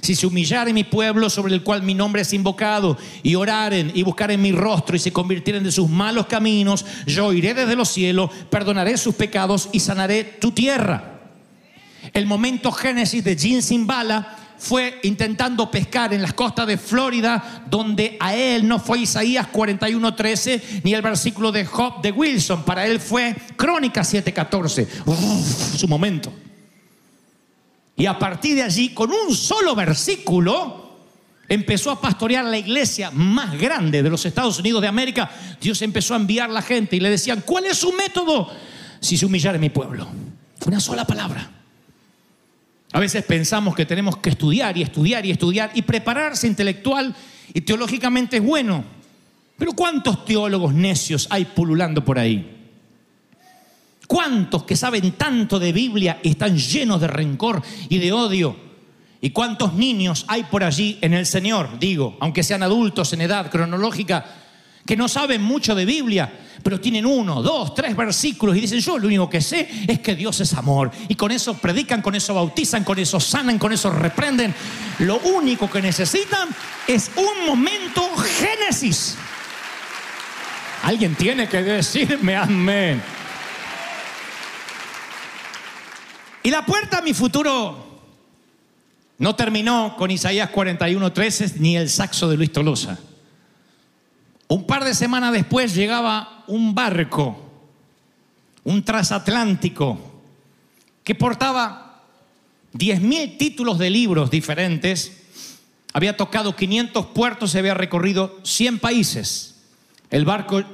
Si 0.00 0.14
se 0.14 0.26
humillare 0.26 0.72
mi 0.72 0.84
pueblo 0.84 1.28
sobre 1.28 1.54
el 1.54 1.62
cual 1.62 1.82
mi 1.82 1.94
nombre 1.94 2.22
es 2.22 2.32
invocado, 2.32 2.96
y 3.22 3.34
oraren 3.34 3.92
y 3.94 4.02
buscaren 4.02 4.40
mi 4.40 4.50
rostro 4.50 4.96
y 4.96 4.98
se 4.98 5.12
convirtieren 5.12 5.62
de 5.62 5.72
sus 5.72 5.88
malos 5.88 6.26
caminos, 6.26 6.86
yo 7.06 7.32
iré 7.32 7.52
desde 7.52 7.76
los 7.76 7.90
cielos, 7.90 8.30
perdonaré 8.50 8.96
sus 8.96 9.14
pecados 9.14 9.68
y 9.72 9.80
sanaré 9.80 10.24
tu 10.24 10.52
tierra. 10.52 11.20
El 12.14 12.26
momento 12.26 12.72
génesis 12.72 13.22
de 13.22 13.36
Jim 13.36 13.60
Simbala 13.60 14.36
fue 14.60 15.00
intentando 15.04 15.70
pescar 15.70 16.12
en 16.12 16.20
las 16.20 16.34
costas 16.34 16.66
de 16.66 16.76
Florida, 16.76 17.64
donde 17.68 18.18
a 18.20 18.34
él 18.34 18.68
no 18.68 18.78
fue 18.78 19.00
Isaías 19.00 19.48
41:13 19.50 20.82
ni 20.84 20.92
el 20.92 21.00
versículo 21.00 21.50
de 21.50 21.64
Job 21.64 22.02
de 22.02 22.12
Wilson, 22.12 22.62
para 22.64 22.86
él 22.86 23.00
fue 23.00 23.34
Crónica 23.56 24.02
7:14. 24.02 24.86
Uf, 25.06 25.76
su 25.78 25.88
momento. 25.88 26.30
Y 27.96 28.04
a 28.04 28.18
partir 28.18 28.56
de 28.56 28.62
allí, 28.62 28.90
con 28.90 29.10
un 29.10 29.34
solo 29.34 29.74
versículo, 29.74 30.98
empezó 31.48 31.90
a 31.90 32.00
pastorear 32.00 32.44
la 32.44 32.58
iglesia 32.58 33.10
más 33.10 33.58
grande 33.58 34.02
de 34.02 34.10
los 34.10 34.24
Estados 34.26 34.58
Unidos 34.58 34.82
de 34.82 34.88
América. 34.88 35.30
Dios 35.58 35.80
empezó 35.80 36.12
a 36.12 36.18
enviar 36.18 36.50
la 36.50 36.62
gente 36.62 36.96
y 36.96 37.00
le 37.00 37.08
decían, 37.08 37.42
¿cuál 37.46 37.64
es 37.64 37.78
su 37.78 37.92
método? 37.92 38.50
Si 39.00 39.16
se 39.16 39.24
humillara 39.24 39.58
mi 39.58 39.70
pueblo. 39.70 40.06
Una 40.66 40.80
sola 40.80 41.06
palabra. 41.06 41.59
A 42.92 42.98
veces 42.98 43.24
pensamos 43.24 43.74
que 43.74 43.86
tenemos 43.86 44.16
que 44.16 44.30
estudiar 44.30 44.76
y 44.76 44.82
estudiar 44.82 45.24
y 45.24 45.30
estudiar 45.30 45.70
y 45.74 45.82
prepararse 45.82 46.46
intelectual 46.46 47.14
y 47.54 47.60
teológicamente 47.60 48.38
es 48.38 48.42
bueno. 48.42 48.84
Pero 49.56 49.72
¿cuántos 49.72 50.24
teólogos 50.24 50.74
necios 50.74 51.28
hay 51.30 51.44
pululando 51.44 52.04
por 52.04 52.18
ahí? 52.18 52.56
¿Cuántos 54.08 54.64
que 54.64 54.74
saben 54.74 55.12
tanto 55.12 55.60
de 55.60 55.72
Biblia 55.72 56.18
y 56.22 56.30
están 56.30 56.58
llenos 56.58 57.00
de 57.00 57.06
rencor 57.06 57.62
y 57.88 57.98
de 57.98 58.12
odio? 58.12 58.56
¿Y 59.20 59.30
cuántos 59.30 59.74
niños 59.74 60.24
hay 60.26 60.44
por 60.44 60.64
allí 60.64 60.98
en 61.00 61.14
el 61.14 61.26
Señor? 61.26 61.78
Digo, 61.78 62.16
aunque 62.20 62.42
sean 62.42 62.62
adultos 62.62 63.12
en 63.12 63.20
edad 63.20 63.50
cronológica, 63.50 64.39
que 64.86 64.96
no 64.96 65.08
saben 65.08 65.42
mucho 65.42 65.74
de 65.74 65.84
Biblia, 65.84 66.32
pero 66.62 66.80
tienen 66.80 67.06
uno, 67.06 67.42
dos, 67.42 67.74
tres 67.74 67.96
versículos 67.96 68.56
y 68.56 68.60
dicen, 68.60 68.80
yo 68.80 68.98
lo 68.98 69.06
único 69.06 69.30
que 69.30 69.40
sé 69.40 69.68
es 69.86 70.00
que 70.00 70.14
Dios 70.14 70.40
es 70.40 70.52
amor. 70.54 70.90
Y 71.08 71.14
con 71.14 71.30
eso 71.30 71.54
predican, 71.54 72.02
con 72.02 72.14
eso 72.14 72.34
bautizan, 72.34 72.84
con 72.84 72.98
eso 72.98 73.20
sanan, 73.20 73.58
con 73.58 73.72
eso 73.72 73.90
reprenden. 73.90 74.54
Lo 74.98 75.18
único 75.20 75.70
que 75.70 75.80
necesitan 75.80 76.48
es 76.86 77.10
un 77.16 77.46
momento 77.46 78.02
génesis. 78.16 79.16
Alguien 80.82 81.14
tiene 81.14 81.48
que 81.48 81.62
decirme 81.62 82.36
amén. 82.36 83.02
Y 86.42 86.50
la 86.50 86.64
puerta 86.64 86.98
a 86.98 87.02
mi 87.02 87.12
futuro 87.12 87.90
no 89.18 89.36
terminó 89.36 89.94
con 89.98 90.10
Isaías 90.10 90.50
41:13 90.50 91.56
ni 91.58 91.76
el 91.76 91.90
saxo 91.90 92.28
de 92.30 92.38
Luis 92.38 92.50
Tolosa. 92.50 92.98
Un 94.50 94.64
par 94.64 94.84
de 94.84 94.94
semanas 94.94 95.32
después 95.32 95.76
llegaba 95.76 96.42
un 96.48 96.74
barco, 96.74 97.38
un 98.64 98.82
transatlántico, 98.84 99.96
que 101.04 101.14
portaba 101.14 102.02
10.000 102.74 103.38
títulos 103.38 103.78
de 103.78 103.90
libros 103.90 104.28
diferentes, 104.28 105.22
había 105.92 106.16
tocado 106.16 106.56
500 106.56 107.06
puertos 107.06 107.54
y 107.54 107.58
había 107.58 107.74
recorrido 107.74 108.40
100 108.42 108.80
países. 108.80 109.54
El 110.10 110.24
barco 110.24 110.64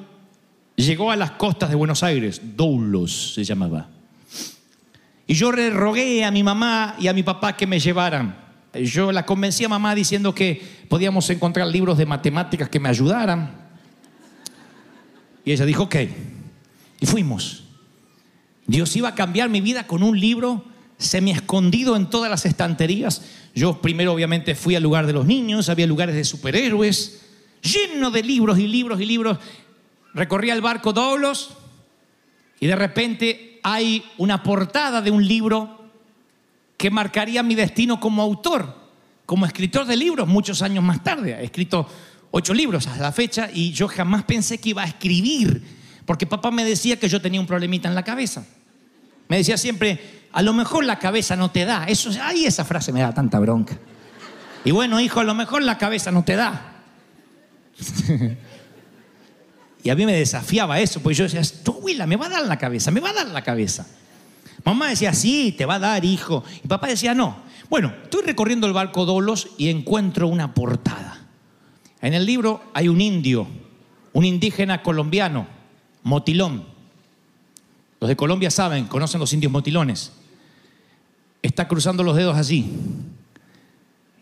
llegó 0.74 1.10
a 1.10 1.16
las 1.16 1.32
costas 1.32 1.68
de 1.68 1.76
Buenos 1.76 2.02
Aires, 2.02 2.40
Doulos 2.56 3.34
se 3.34 3.44
llamaba. 3.44 3.90
Y 5.26 5.34
yo 5.34 5.52
le 5.52 5.68
rogué 5.68 6.24
a 6.24 6.30
mi 6.30 6.42
mamá 6.42 6.96
y 6.98 7.08
a 7.08 7.12
mi 7.12 7.22
papá 7.22 7.54
que 7.54 7.66
me 7.66 7.78
llevaran. 7.78 8.38
Yo 8.72 9.12
la 9.12 9.26
convencí 9.26 9.64
a 9.64 9.68
mamá 9.68 9.94
diciendo 9.94 10.34
que 10.34 10.86
podíamos 10.88 11.28
encontrar 11.28 11.66
libros 11.66 11.98
de 11.98 12.06
matemáticas 12.06 12.70
que 12.70 12.80
me 12.80 12.88
ayudaran. 12.88 13.65
Y 15.46 15.52
ella 15.52 15.64
dijo, 15.64 15.84
ok. 15.84 15.96
Y 17.00 17.06
fuimos. 17.06 17.62
Dios 18.66 18.94
iba 18.96 19.10
a 19.10 19.14
cambiar 19.14 19.48
mi 19.48 19.62
vida 19.62 19.86
con 19.86 20.02
un 20.02 20.18
libro 20.18 20.64
semi 20.98 21.30
escondido 21.30 21.94
en 21.94 22.10
todas 22.10 22.28
las 22.28 22.44
estanterías. 22.44 23.22
Yo 23.54 23.80
primero 23.80 24.12
obviamente 24.12 24.56
fui 24.56 24.74
al 24.74 24.82
lugar 24.82 25.06
de 25.06 25.12
los 25.12 25.24
niños, 25.24 25.68
había 25.68 25.86
lugares 25.86 26.16
de 26.16 26.24
superhéroes, 26.24 27.22
lleno 27.62 28.10
de 28.10 28.24
libros 28.24 28.58
y 28.58 28.66
libros 28.66 29.00
y 29.00 29.06
libros. 29.06 29.38
Recorría 30.14 30.52
el 30.52 30.62
barco 30.62 30.92
Doblos 30.92 31.50
y 32.58 32.66
de 32.66 32.74
repente 32.74 33.60
hay 33.62 34.04
una 34.18 34.42
portada 34.42 35.00
de 35.00 35.12
un 35.12 35.26
libro 35.26 35.90
que 36.76 36.90
marcaría 36.90 37.44
mi 37.44 37.54
destino 37.54 38.00
como 38.00 38.20
autor, 38.20 38.74
como 39.24 39.46
escritor 39.46 39.86
de 39.86 39.96
libros 39.96 40.26
muchos 40.26 40.60
años 40.60 40.82
más 40.82 41.04
tarde. 41.04 41.36
He 41.40 41.44
escrito 41.44 41.86
ocho 42.30 42.54
libros 42.54 42.86
a 42.86 42.96
la 42.98 43.12
fecha 43.12 43.48
y 43.52 43.72
yo 43.72 43.88
jamás 43.88 44.24
pensé 44.24 44.58
que 44.58 44.70
iba 44.70 44.82
a 44.82 44.86
escribir, 44.86 45.62
porque 46.04 46.26
papá 46.26 46.50
me 46.50 46.64
decía 46.64 46.98
que 46.98 47.08
yo 47.08 47.20
tenía 47.20 47.40
un 47.40 47.46
problemita 47.46 47.88
en 47.88 47.94
la 47.94 48.02
cabeza. 48.04 48.44
Me 49.28 49.38
decía 49.38 49.56
siempre, 49.56 50.28
a 50.32 50.42
lo 50.42 50.52
mejor 50.52 50.84
la 50.84 50.98
cabeza 50.98 51.34
no 51.36 51.50
te 51.50 51.64
da. 51.64 51.86
Eso, 51.86 52.10
ay, 52.22 52.46
esa 52.46 52.64
frase 52.64 52.92
me 52.92 53.00
da 53.00 53.12
tanta 53.12 53.38
bronca. 53.38 53.78
Y 54.64 54.70
bueno, 54.70 55.00
hijo, 55.00 55.20
a 55.20 55.24
lo 55.24 55.34
mejor 55.34 55.62
la 55.62 55.78
cabeza 55.78 56.10
no 56.10 56.24
te 56.24 56.36
da. 56.36 56.74
y 59.82 59.90
a 59.90 59.94
mí 59.94 60.06
me 60.06 60.14
desafiaba 60.14 60.80
eso, 60.80 61.00
porque 61.00 61.14
yo 61.14 61.24
decía, 61.24 61.42
tu 61.64 61.72
abuela 61.72 62.06
me 62.06 62.16
va 62.16 62.26
a 62.26 62.30
dar 62.30 62.46
la 62.46 62.58
cabeza, 62.58 62.90
me 62.90 63.00
va 63.00 63.10
a 63.10 63.14
dar 63.14 63.28
la 63.28 63.42
cabeza. 63.42 63.86
Mamá 64.64 64.88
decía, 64.88 65.12
sí, 65.12 65.54
te 65.56 65.64
va 65.64 65.76
a 65.76 65.78
dar, 65.78 66.04
hijo. 66.04 66.42
Y 66.64 66.68
papá 66.68 66.88
decía, 66.88 67.14
no. 67.14 67.36
Bueno, 67.68 67.92
estoy 68.02 68.22
recorriendo 68.22 68.66
el 68.66 68.72
barco 68.72 69.04
Dolos 69.04 69.48
y 69.58 69.70
encuentro 69.70 70.28
una 70.28 70.54
portada. 70.54 71.25
En 72.06 72.14
el 72.14 72.24
libro 72.24 72.62
hay 72.72 72.86
un 72.86 73.00
indio, 73.00 73.48
un 74.12 74.24
indígena 74.24 74.80
colombiano, 74.80 75.48
motilón. 76.04 76.64
Los 77.98 78.06
de 78.06 78.14
Colombia 78.14 78.48
saben, 78.48 78.86
conocen 78.86 79.18
los 79.18 79.32
indios 79.32 79.50
motilones. 79.50 80.12
Está 81.42 81.66
cruzando 81.66 82.04
los 82.04 82.14
dedos 82.14 82.36
así. 82.36 82.70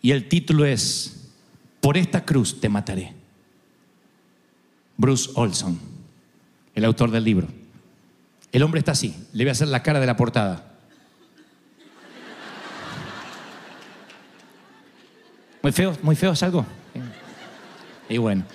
Y 0.01 0.09
el 0.09 0.27
título 0.27 0.65
es, 0.65 1.29
Por 1.79 1.95
esta 1.95 2.25
cruz 2.25 2.59
te 2.59 2.69
mataré. 2.69 3.13
Bruce 4.97 5.29
Olson, 5.35 5.79
el 6.73 6.85
autor 6.85 7.11
del 7.11 7.23
libro. 7.23 7.47
El 8.51 8.63
hombre 8.63 8.79
está 8.79 8.93
así, 8.93 9.15
le 9.31 9.43
voy 9.43 9.49
a 9.49 9.51
hacer 9.51 9.67
la 9.67 9.83
cara 9.83 9.99
de 9.99 10.07
la 10.07 10.17
portada. 10.17 10.73
Muy 15.61 15.71
feo, 15.71 15.95
muy 16.01 16.15
feo 16.15 16.31
es 16.31 16.41
algo. 16.41 16.65
Y 18.09 18.17
bueno. 18.17 18.45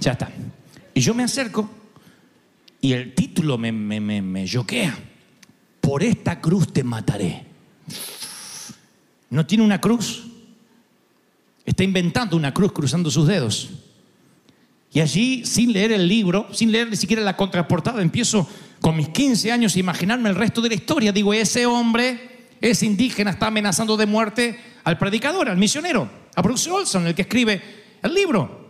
Ya 0.00 0.12
está. 0.12 0.30
Y 0.94 1.00
yo 1.00 1.14
me 1.14 1.22
acerco 1.22 1.70
y 2.80 2.92
el 2.92 3.14
título 3.14 3.58
me, 3.58 3.72
me, 3.72 4.00
me, 4.00 4.46
yoquea. 4.46 4.96
Por 5.80 6.02
esta 6.02 6.40
cruz 6.40 6.72
te 6.72 6.84
mataré. 6.84 7.44
No 9.30 9.46
tiene 9.46 9.64
una 9.64 9.80
cruz. 9.80 10.26
Está 11.64 11.84
inventando 11.84 12.36
una 12.36 12.54
cruz 12.54 12.72
cruzando 12.72 13.10
sus 13.10 13.26
dedos. 13.26 13.70
Y 14.92 15.00
allí, 15.00 15.44
sin 15.44 15.72
leer 15.72 15.92
el 15.92 16.08
libro, 16.08 16.48
sin 16.52 16.72
leer 16.72 16.88
ni 16.88 16.96
siquiera 16.96 17.22
la 17.22 17.36
contraportada, 17.36 18.00
empiezo 18.00 18.48
con 18.80 18.96
mis 18.96 19.08
15 19.10 19.52
años 19.52 19.76
a 19.76 19.78
imaginarme 19.78 20.30
el 20.30 20.34
resto 20.34 20.60
de 20.60 20.70
la 20.70 20.74
historia. 20.74 21.12
Digo, 21.12 21.34
ese 21.34 21.66
hombre, 21.66 22.27
ese 22.60 22.86
indígena, 22.86 23.30
está 23.30 23.46
amenazando 23.46 23.96
de 23.96 24.06
muerte 24.06 24.58
al 24.84 24.98
predicador, 24.98 25.48
al 25.48 25.56
misionero, 25.56 26.08
a 26.34 26.42
Bruce 26.42 26.70
Olson, 26.70 27.06
el 27.06 27.14
que 27.14 27.22
escribe 27.22 27.62
el 28.02 28.14
libro. 28.14 28.68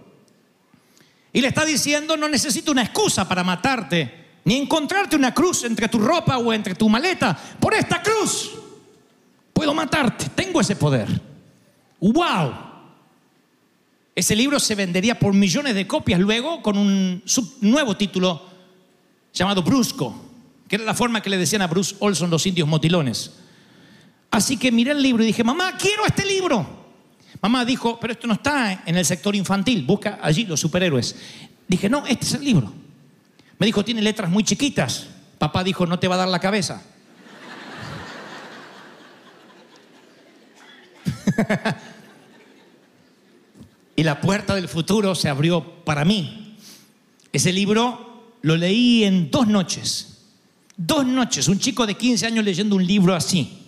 Y 1.33 1.41
le 1.41 1.49
está 1.49 1.65
diciendo, 1.65 2.17
no 2.17 2.29
necesito 2.29 2.73
una 2.73 2.83
excusa 2.83 3.29
para 3.29 3.45
matarte, 3.45 4.27
ni 4.45 4.57
encontrarte 4.57 5.17
una 5.17 5.35
cruz 5.35 5.65
entre 5.65 5.89
tu 5.89 5.99
ropa 5.99 6.39
o 6.39 6.53
entre 6.53 6.75
tu 6.75 6.89
maleta. 6.89 7.39
Por 7.61 7.75
esta 7.75 8.03
cruz 8.03 8.53
puedo 9.53 9.75
matarte, 9.75 10.27
tengo 10.35 10.61
ese 10.61 10.77
poder. 10.77 11.09
¡Wow! 12.01 12.69
Ese 14.15 14.35
libro 14.35 14.59
se 14.59 14.75
vendería 14.75 15.19
por 15.19 15.33
millones 15.33 15.75
de 15.75 15.87
copias 15.87 16.19
luego 16.19 16.61
con 16.63 16.77
un 16.77 17.23
nuevo 17.61 17.97
título 17.97 18.43
llamado 19.33 19.63
Brusco, 19.63 20.25
que 20.67 20.77
era 20.77 20.85
la 20.85 20.95
forma 20.95 21.23
que 21.23 21.31
le 21.31 21.37
decían 21.37 21.63
a 21.63 21.69
Bruce 21.69 21.95
Olson 22.01 22.31
los 22.31 22.45
indios 22.47 22.67
motilones. 22.67 23.33
Así 24.31 24.57
que 24.57 24.71
miré 24.71 24.93
el 24.93 25.03
libro 25.03 25.23
y 25.23 25.27
dije, 25.27 25.43
mamá, 25.43 25.77
quiero 25.77 26.05
este 26.07 26.25
libro. 26.25 26.79
Mamá 27.41 27.65
dijo, 27.65 27.99
pero 28.01 28.13
esto 28.13 28.27
no 28.27 28.35
está 28.35 28.83
en 28.85 28.97
el 28.97 29.05
sector 29.05 29.35
infantil, 29.37 29.85
busca 29.85 30.19
allí 30.23 30.45
los 30.45 30.61
superhéroes. 30.61 31.17
Dije, 31.67 31.89
no, 31.89 32.07
este 32.07 32.27
es 32.27 32.35
el 32.35 32.45
libro. 32.45 32.73
Me 33.59 33.67
dijo, 33.67 33.85
tiene 33.85 34.03
letras 34.03 34.31
muy 34.31 34.45
chiquitas. 34.45 35.07
Papá 35.39 35.65
dijo, 35.65 35.87
no 35.87 35.99
te 35.99 36.09
va 36.09 36.17
a 36.17 36.19
dar 36.19 36.29
la 36.29 36.41
cabeza. 36.41 36.83
y 43.97 44.03
la 44.03 44.21
puerta 44.21 44.55
del 44.55 44.69
futuro 44.69 45.15
se 45.15 45.29
abrió 45.29 45.85
para 45.85 46.05
mí. 46.05 46.57
Ese 47.33 47.53
libro 47.53 48.37
lo 48.43 48.57
leí 48.57 49.05
en 49.05 49.31
dos 49.31 49.47
noches. 49.47 50.25
Dos 50.77 51.07
noches. 51.07 51.49
Un 51.49 51.59
chico 51.59 51.87
de 51.87 51.95
15 51.95 52.27
años 52.27 52.45
leyendo 52.45 52.77
un 52.77 52.87
libro 52.87 53.15
así. 53.15 53.68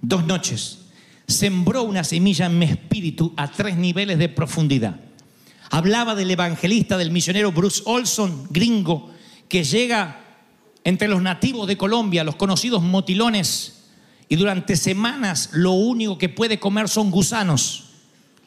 Dos 0.00 0.26
noches. 0.26 0.78
Sembró 1.26 1.82
una 1.82 2.04
semilla 2.04 2.46
en 2.46 2.58
mi 2.58 2.66
espíritu 2.66 3.32
a 3.36 3.50
tres 3.50 3.76
niveles 3.76 4.18
de 4.18 4.28
profundidad. 4.28 5.00
Hablaba 5.70 6.14
del 6.14 6.30
evangelista, 6.30 6.96
del 6.96 7.10
misionero 7.10 7.50
Bruce 7.50 7.82
Olson, 7.84 8.46
gringo, 8.50 9.10
que 9.48 9.64
llega 9.64 10.20
entre 10.84 11.08
los 11.08 11.20
nativos 11.20 11.66
de 11.66 11.76
Colombia, 11.76 12.22
los 12.22 12.36
conocidos 12.36 12.82
motilones, 12.82 13.84
y 14.28 14.36
durante 14.36 14.76
semanas 14.76 15.50
lo 15.52 15.72
único 15.72 16.18
que 16.18 16.28
puede 16.28 16.60
comer 16.60 16.88
son 16.88 17.10
gusanos. 17.10 17.84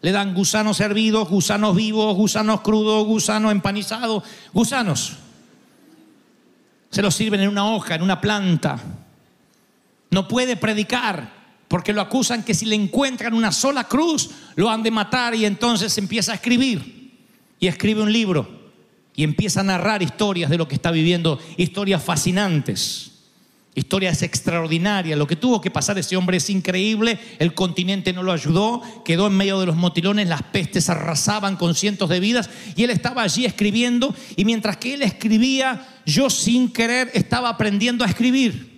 Le 0.01 0.13
dan 0.13 0.33
gusanos 0.33 0.79
hervidos, 0.79 1.27
gusanos 1.27 1.75
vivos, 1.75 2.15
gusanos 2.15 2.61
crudos, 2.61 3.05
gusanos 3.05 3.51
empanizados, 3.51 4.23
gusanos. 4.53 5.17
Se 6.89 7.01
los 7.01 7.13
sirven 7.13 7.41
en 7.41 7.49
una 7.49 7.69
hoja, 7.69 7.95
en 7.95 8.01
una 8.01 8.21
planta. 8.21 8.81
No 10.11 10.27
puede 10.27 10.55
predicar 10.55 11.38
porque 11.69 11.93
lo 11.93 12.01
acusan 12.01 12.43
que 12.43 12.55
si 12.55 12.65
le 12.65 12.75
encuentran 12.75 13.33
una 13.33 13.51
sola 13.51 13.85
cruz, 13.85 14.31
lo 14.55 14.69
han 14.69 14.81
de 14.81 14.89
matar 14.89 15.35
y 15.35 15.45
entonces 15.45 15.95
empieza 15.99 16.31
a 16.33 16.35
escribir. 16.35 17.13
Y 17.59 17.67
escribe 17.67 18.01
un 18.01 18.11
libro 18.11 18.49
y 19.15 19.23
empieza 19.23 19.59
a 19.61 19.63
narrar 19.63 20.01
historias 20.01 20.49
de 20.49 20.57
lo 20.57 20.67
que 20.67 20.75
está 20.75 20.89
viviendo, 20.89 21.39
historias 21.57 22.03
fascinantes. 22.03 23.11
Historia 23.75 24.09
es 24.09 24.23
extraordinaria. 24.23 25.15
Lo 25.15 25.27
que 25.27 25.35
tuvo 25.35 25.61
que 25.61 25.69
pasar 25.69 25.97
ese 25.99 26.17
hombre 26.17 26.37
es 26.37 26.49
increíble. 26.49 27.19
El 27.37 27.53
continente 27.53 28.13
no 28.13 28.23
lo 28.23 28.31
ayudó. 28.31 28.81
Quedó 29.05 29.27
en 29.27 29.37
medio 29.37 29.59
de 29.59 29.67
los 29.67 29.75
motilones. 29.75 30.27
Las 30.27 30.41
pestes 30.41 30.89
arrasaban 30.89 31.55
con 31.55 31.75
cientos 31.75 32.09
de 32.09 32.19
vidas. 32.19 32.49
Y 32.75 32.83
él 32.83 32.89
estaba 32.89 33.21
allí 33.21 33.45
escribiendo. 33.45 34.13
Y 34.35 34.43
mientras 34.43 34.77
que 34.77 34.95
él 34.95 35.03
escribía, 35.03 35.87
yo 36.05 36.31
sin 36.31 36.73
querer 36.73 37.11
estaba 37.13 37.47
aprendiendo 37.47 38.03
a 38.03 38.07
escribir 38.07 38.68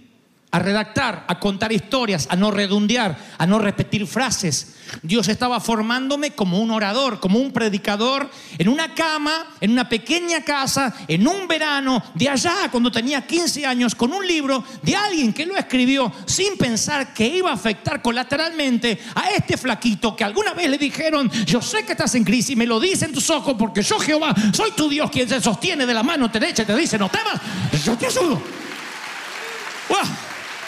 a 0.52 0.60
redactar, 0.60 1.24
a 1.28 1.40
contar 1.40 1.72
historias, 1.72 2.28
a 2.30 2.36
no 2.36 2.52
redondear, 2.52 3.18
a 3.38 3.46
no 3.46 3.58
repetir 3.58 4.06
frases. 4.06 4.76
Dios 5.02 5.30
estaba 5.30 5.62
formándome 5.62 6.32
como 6.32 6.60
un 6.60 6.72
orador, 6.72 7.22
como 7.22 7.40
un 7.40 7.54
predicador, 7.54 8.30
en 8.58 8.68
una 8.68 8.94
cama, 8.94 9.48
en 9.62 9.72
una 9.72 9.88
pequeña 9.88 10.44
casa, 10.44 10.94
en 11.08 11.26
un 11.26 11.48
verano, 11.48 12.04
de 12.16 12.28
allá, 12.28 12.70
cuando 12.70 12.92
tenía 12.92 13.26
15 13.26 13.66
años, 13.66 13.96
con 13.96 14.12
un 14.12 14.28
libro 14.28 14.62
de 14.82 14.96
alguien 14.96 15.32
que 15.32 15.46
lo 15.46 15.56
escribió 15.56 16.12
sin 16.26 16.58
pensar 16.58 17.14
que 17.14 17.26
iba 17.26 17.52
a 17.52 17.54
afectar 17.54 18.02
colateralmente 18.02 19.00
a 19.16 19.30
este 19.30 19.58
flaquito 19.58 20.16
que 20.16 20.26
alguna 20.26 20.54
vez 20.54 20.70
le 20.70 20.78
dijeron, 20.78 21.32
yo 21.46 21.62
sé 21.62 21.86
que 21.86 21.94
estás 21.94 22.14
en 22.16 22.26
crisis, 22.26 22.58
me 22.58 22.66
lo 22.66 22.80
dicen 22.80 23.14
tus 23.14 23.30
ojos, 23.30 23.56
porque 23.58 23.82
yo 23.82 23.98
Jehová 24.00 24.36
soy 24.52 24.72
tu 24.72 24.90
Dios 24.90 25.10
quien 25.10 25.30
se 25.30 25.40
sostiene 25.40 25.86
de 25.86 25.94
la 25.94 26.04
mano 26.04 26.28
derecha 26.28 26.64
y 26.64 26.66
te 26.66 26.76
dice, 26.76 26.98
no 26.98 27.10
temas, 27.10 27.40
yo 27.86 27.98
te 27.98 28.08
ayudo. 28.08 28.42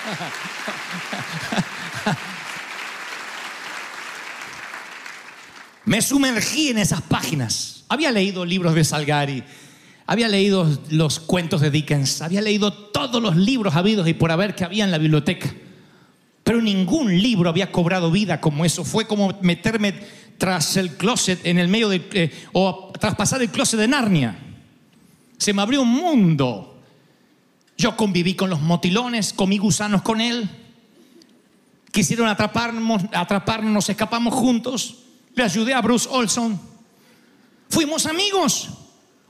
Me 5.86 6.02
sumergí 6.02 6.70
en 6.70 6.78
esas 6.78 7.02
páginas. 7.02 7.84
Había 7.90 8.12
leído 8.12 8.46
libros 8.46 8.74
de 8.74 8.84
Salgari, 8.84 9.44
había 10.06 10.28
leído 10.28 10.68
los 10.90 11.20
cuentos 11.20 11.62
de 11.62 11.72
Dickens, 11.72 12.22
había 12.22 12.42
leído 12.42 12.74
todos 12.74 13.22
los 13.22 13.36
libros 13.36 13.76
habidos 13.76 14.08
y 14.08 14.14
por 14.14 14.32
haber 14.32 14.56
que 14.56 14.64
había 14.64 14.84
en 14.84 14.92
la 14.92 14.98
biblioteca. 14.98 15.54
Pero 16.44 16.62
ningún 16.62 17.22
libro 17.22 17.50
había 17.50 17.72
cobrado 17.72 18.12
vida 18.12 18.42
como 18.42 18.66
eso. 18.66 18.84
Fue 18.84 19.08
como 19.08 19.38
meterme 19.42 19.94
tras 20.38 20.76
el 20.78 20.98
closet 20.98 21.46
en 21.46 21.58
el 21.58 21.68
medio 21.68 21.90
de, 21.90 22.02
eh, 22.14 22.32
o 22.52 22.92
traspasar 23.00 23.42
el 23.42 23.50
closet 23.50 23.80
de 23.80 23.88
Narnia. 23.88 24.38
Se 25.38 25.54
me 25.54 25.62
abrió 25.62 25.82
un 25.82 25.90
mundo 25.90 26.73
Yo 27.78 27.96
conviví 27.98 28.36
con 28.36 28.50
los 28.50 28.62
motilones, 28.62 29.34
comí 29.34 29.58
gusanos 29.58 30.02
con 30.02 30.22
él. 30.22 30.50
Quisieron 31.92 32.28
atraparnos, 32.28 33.04
atraparnos, 33.14 33.72
nos 33.72 33.90
escapamos 33.90 34.34
juntos. 34.34 34.98
Le 35.36 35.44
ayudé 35.44 35.74
a 35.74 35.82
Bruce 35.82 36.08
Olson. 36.12 36.60
Fuimos 37.70 38.06
amigos. 38.06 38.70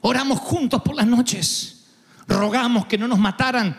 Oramos 0.01 0.39
juntos 0.39 0.81
por 0.81 0.95
las 0.95 1.07
noches. 1.07 1.85
Rogamos 2.27 2.85
que 2.85 2.97
no 2.97 3.07
nos 3.07 3.19
mataran. 3.19 3.77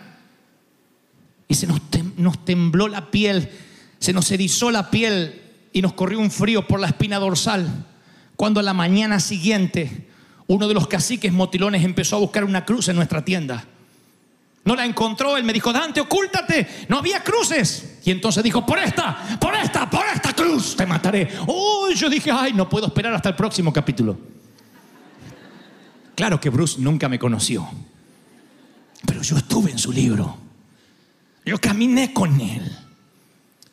Y 1.48 1.54
se 1.54 1.66
nos, 1.66 1.80
tem- 1.90 2.14
nos 2.16 2.44
tembló 2.44 2.88
la 2.88 3.10
piel, 3.10 3.50
se 3.98 4.14
nos 4.14 4.30
erizó 4.30 4.70
la 4.70 4.90
piel 4.90 5.42
y 5.74 5.82
nos 5.82 5.92
corrió 5.92 6.18
un 6.18 6.30
frío 6.30 6.66
por 6.66 6.80
la 6.80 6.86
espina 6.86 7.18
dorsal. 7.18 7.86
Cuando 8.36 8.60
a 8.60 8.62
la 8.62 8.72
mañana 8.72 9.20
siguiente 9.20 10.08
uno 10.46 10.68
de 10.68 10.74
los 10.74 10.88
caciques 10.88 11.32
motilones 11.32 11.84
empezó 11.84 12.16
a 12.16 12.20
buscar 12.20 12.44
una 12.44 12.64
cruz 12.64 12.88
en 12.88 12.96
nuestra 12.96 13.24
tienda. 13.24 13.64
No 14.64 14.74
la 14.74 14.86
encontró, 14.86 15.36
él 15.36 15.44
me 15.44 15.52
dijo, 15.52 15.72
Dante, 15.72 16.00
ocúltate, 16.00 16.86
no 16.88 16.98
había 16.98 17.22
cruces. 17.22 17.98
Y 18.04 18.10
entonces 18.10 18.42
dijo, 18.42 18.64
por 18.64 18.78
esta, 18.78 19.38
por 19.38 19.54
esta, 19.54 19.88
por 19.90 20.04
esta 20.06 20.32
cruz 20.32 20.74
te 20.74 20.86
mataré. 20.86 21.28
Oh, 21.46 21.90
yo 21.90 22.08
dije, 22.08 22.30
ay, 22.30 22.52
no 22.54 22.68
puedo 22.68 22.86
esperar 22.86 23.12
hasta 23.12 23.28
el 23.28 23.34
próximo 23.34 23.72
capítulo. 23.72 24.18
Claro 26.14 26.40
que 26.40 26.48
Bruce 26.48 26.80
nunca 26.80 27.08
me 27.08 27.18
conoció, 27.18 27.68
pero 29.06 29.20
yo 29.20 29.36
estuve 29.36 29.70
en 29.70 29.78
su 29.78 29.92
libro. 29.92 30.38
Yo 31.44 31.60
caminé 31.60 32.14
con 32.14 32.40
él. 32.40 32.78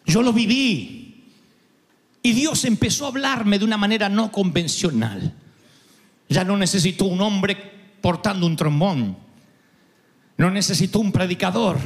Yo 0.05 0.21
lo 0.21 0.33
viví. 0.33 1.31
Y 2.23 2.33
Dios 2.33 2.65
empezó 2.65 3.05
a 3.05 3.09
hablarme 3.09 3.57
de 3.57 3.65
una 3.65 3.77
manera 3.77 4.09
no 4.09 4.31
convencional. 4.31 5.33
Ya 6.27 6.43
no 6.43 6.57
necesitó 6.57 7.05
un 7.05 7.21
hombre 7.21 7.55
portando 8.01 8.45
un 8.45 8.55
trombón. 8.55 9.17
No 10.41 10.49
necesitó 10.49 10.97
un 10.97 11.11
predicador. 11.11 11.77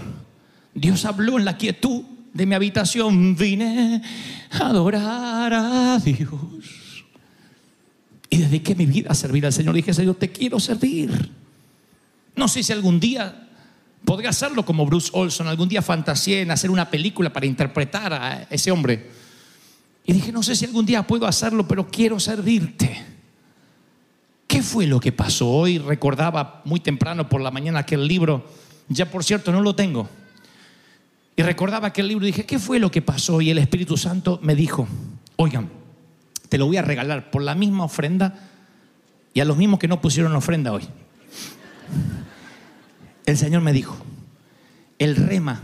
Dios 0.74 1.04
habló 1.04 1.38
en 1.38 1.44
la 1.44 1.58
quietud 1.58 2.04
de 2.34 2.46
mi 2.46 2.56
habitación. 2.56 3.36
Vine 3.36 4.02
a 4.50 4.68
adorar 4.68 5.54
a 5.54 6.00
Dios. 6.00 7.04
Y 8.30 8.38
dediqué 8.38 8.74
mi 8.74 8.86
vida 8.86 9.12
a 9.12 9.14
servir 9.14 9.46
al 9.46 9.52
Señor. 9.52 9.76
Dije, 9.76 9.94
Señor, 9.94 10.16
te 10.16 10.32
quiero 10.32 10.58
servir. 10.62 11.32
No 12.38 12.48
sé 12.48 12.64
si 12.64 12.72
algún 12.72 12.98
día 12.98 13.50
podría 14.06 14.30
hacerlo 14.30 14.64
como 14.64 14.86
Bruce 14.86 15.10
Olson. 15.12 15.50
Algún 15.50 15.68
día 15.68 15.82
fantaseé 15.82 16.44
en 16.44 16.52
hacer 16.52 16.72
una 16.72 16.90
película 16.90 17.34
para 17.34 17.48
interpretar 17.48 18.14
a 18.14 18.48
ese 18.50 18.72
hombre. 18.72 19.12
Y 20.06 20.14
dije, 20.14 20.32
no 20.32 20.42
sé 20.42 20.56
si 20.56 20.64
algún 20.64 20.86
día 20.86 21.06
puedo 21.06 21.28
hacerlo, 21.28 21.68
pero 21.68 21.90
quiero 21.90 22.22
servirte. 22.22 23.15
¿Qué 24.56 24.64
fue 24.64 24.88
lo 24.88 25.02
que 25.02 25.12
pasó? 25.12 25.50
Hoy 25.50 25.80
recordaba 25.80 26.62
muy 26.64 26.80
temprano 26.80 27.28
por 27.28 27.42
la 27.42 27.52
mañana 27.52 27.80
aquel 27.80 28.08
libro. 28.08 28.46
Ya 28.88 29.12
por 29.12 29.22
cierto 29.26 29.52
no 29.52 29.60
lo 29.60 29.76
tengo. 29.76 30.08
Y 31.36 31.42
recordaba 31.42 31.90
aquel 31.90 32.08
libro 32.08 32.26
y 32.26 32.28
dije, 32.28 32.46
¿qué 32.46 32.58
fue 32.58 32.80
lo 32.80 32.90
que 32.90 33.02
pasó? 33.02 33.42
Y 33.42 33.50
el 33.50 33.58
Espíritu 33.58 33.98
Santo 33.98 34.40
me 34.42 34.56
dijo, 34.56 34.88
oigan, 35.36 35.70
te 36.48 36.58
lo 36.58 36.68
voy 36.68 36.78
a 36.78 36.84
regalar 36.84 37.32
por 37.32 37.42
la 37.42 37.54
misma 37.54 37.84
ofrenda 37.84 38.50
y 39.34 39.42
a 39.42 39.46
los 39.46 39.58
mismos 39.58 39.78
que 39.78 39.90
no 39.90 40.00
pusieron 40.00 40.34
ofrenda 40.34 40.72
hoy. 40.72 40.88
El 43.26 43.38
Señor 43.38 43.62
me 43.62 43.74
dijo, 43.74 43.98
el 45.00 45.18
rema, 45.18 45.64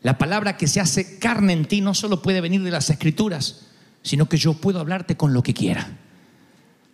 la 0.00 0.16
palabra 0.16 0.56
que 0.56 0.66
se 0.66 0.80
hace 0.80 1.18
carne 1.18 1.52
en 1.52 1.66
ti 1.66 1.82
no 1.82 1.92
solo 1.92 2.22
puede 2.22 2.40
venir 2.40 2.62
de 2.62 2.70
las 2.70 2.88
escrituras, 2.88 3.66
sino 4.00 4.30
que 4.30 4.38
yo 4.38 4.54
puedo 4.54 4.80
hablarte 4.80 5.18
con 5.18 5.34
lo 5.34 5.42
que 5.42 5.52
quiera. 5.52 5.98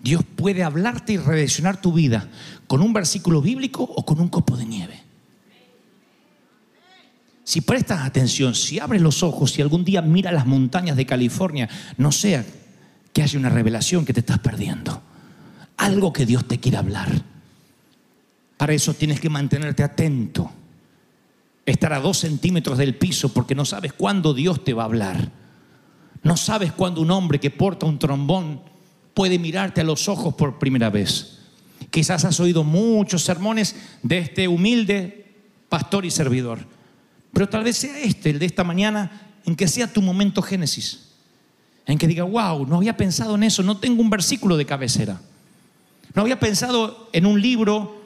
Dios 0.04 0.22
puede 0.22 0.62
hablarte 0.62 1.14
y 1.14 1.16
redireccionar 1.16 1.80
tu 1.80 1.90
vida 1.90 2.28
con 2.66 2.82
un 2.82 2.92
versículo 2.92 3.40
bíblico 3.40 3.82
o 3.84 4.04
con 4.04 4.20
un 4.20 4.28
copo 4.28 4.54
de 4.54 4.66
nieve. 4.66 5.00
Si 7.42 7.62
prestas 7.62 8.02
atención, 8.02 8.54
si 8.54 8.78
abres 8.78 9.00
los 9.00 9.22
ojos, 9.22 9.52
si 9.52 9.62
algún 9.62 9.82
día 9.82 10.02
mira 10.02 10.30
las 10.30 10.44
montañas 10.44 10.98
de 10.98 11.06
California, 11.06 11.70
no 11.96 12.12
sea 12.12 12.44
que 13.14 13.22
haya 13.22 13.38
una 13.38 13.48
revelación 13.48 14.04
que 14.04 14.12
te 14.12 14.20
estás 14.20 14.40
perdiendo. 14.40 15.00
Algo 15.78 16.12
que 16.12 16.26
Dios 16.26 16.46
te 16.46 16.60
quiere 16.60 16.76
hablar. 16.76 17.22
Para 18.58 18.74
eso 18.74 18.92
tienes 18.92 19.20
que 19.20 19.30
mantenerte 19.30 19.82
atento. 19.82 20.50
Estar 21.64 21.94
a 21.94 22.00
dos 22.00 22.18
centímetros 22.18 22.76
del 22.76 22.94
piso 22.94 23.32
porque 23.32 23.54
no 23.54 23.64
sabes 23.64 23.94
cuándo 23.94 24.34
Dios 24.34 24.64
te 24.64 24.74
va 24.74 24.82
a 24.82 24.86
hablar. 24.86 25.30
No 26.22 26.36
sabes 26.36 26.72
cuándo 26.72 27.00
un 27.00 27.10
hombre 27.10 27.40
que 27.40 27.50
porta 27.50 27.86
un 27.86 27.98
trombón 27.98 28.73
puede 29.14 29.38
mirarte 29.38 29.80
a 29.80 29.84
los 29.84 30.08
ojos 30.08 30.34
por 30.34 30.58
primera 30.58 30.90
vez. 30.90 31.38
Quizás 31.90 32.24
has 32.24 32.40
oído 32.40 32.64
muchos 32.64 33.22
sermones 33.22 33.76
de 34.02 34.18
este 34.18 34.48
humilde 34.48 35.32
pastor 35.68 36.04
y 36.04 36.10
servidor, 36.10 36.58
pero 37.32 37.48
tal 37.48 37.64
vez 37.64 37.76
sea 37.76 37.98
este, 38.00 38.30
el 38.30 38.38
de 38.38 38.46
esta 38.46 38.64
mañana, 38.64 39.32
en 39.46 39.56
que 39.56 39.68
sea 39.68 39.92
tu 39.92 40.02
momento 40.02 40.42
Génesis, 40.42 41.10
en 41.86 41.98
que 41.98 42.06
diga, 42.06 42.24
wow, 42.24 42.66
no 42.66 42.76
había 42.76 42.96
pensado 42.96 43.34
en 43.34 43.44
eso, 43.44 43.62
no 43.62 43.78
tengo 43.78 44.02
un 44.02 44.10
versículo 44.10 44.56
de 44.56 44.66
cabecera, 44.66 45.20
no 46.14 46.22
había 46.22 46.38
pensado 46.38 47.08
en 47.12 47.26
un 47.26 47.40
libro 47.40 48.02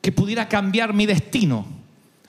que 0.00 0.12
pudiera 0.12 0.48
cambiar 0.48 0.92
mi 0.94 1.06
destino. 1.06 1.66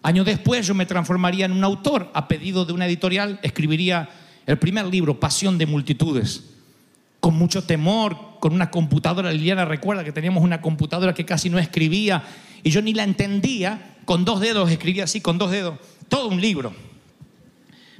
Años 0.02 0.26
después 0.26 0.68
yo 0.68 0.76
me 0.76 0.86
transformaría 0.86 1.46
en 1.46 1.52
un 1.52 1.64
autor, 1.64 2.12
a 2.14 2.28
pedido 2.28 2.66
de 2.66 2.74
una 2.74 2.86
editorial, 2.86 3.40
escribiría 3.44 4.10
el 4.46 4.60
primer 4.60 4.86
libro, 4.86 5.20
Pasión 5.20 5.58
de 5.58 5.66
Multitudes 5.66 6.55
con 7.26 7.34
mucho 7.34 7.64
temor, 7.64 8.38
con 8.40 8.54
una 8.54 8.70
computadora. 8.70 9.32
Liliana 9.32 9.66
recuerda 9.66 10.04
que 10.04 10.12
teníamos 10.12 10.44
una 10.44 10.62
computadora 10.62 11.16
que 11.16 11.26
casi 11.26 11.50
no 11.50 11.58
escribía 11.58 12.24
y 12.62 12.70
yo 12.70 12.84
ni 12.84 12.94
la 12.94 13.02
entendía. 13.02 13.96
Con 14.06 14.26
dos 14.26 14.40
dedos 14.40 14.70
escribía 14.70 15.06
así, 15.06 15.22
con 15.22 15.40
dos 15.40 15.50
dedos, 15.50 15.80
todo 16.08 16.28
un 16.28 16.40
libro. 16.40 16.72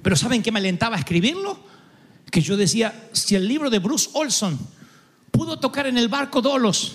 Pero 0.04 0.16
¿saben 0.16 0.44
qué 0.44 0.52
me 0.52 0.60
alentaba 0.60 0.96
a 0.96 1.00
escribirlo? 1.00 1.58
Que 2.30 2.42
yo 2.42 2.56
decía, 2.56 3.10
si 3.14 3.34
el 3.34 3.48
libro 3.48 3.72
de 3.72 3.80
Bruce 3.80 4.12
Olson 4.14 4.60
pudo 5.32 5.58
tocar 5.58 5.88
en 5.88 5.98
el 5.98 6.08
barco 6.08 6.40
Dolos 6.44 6.94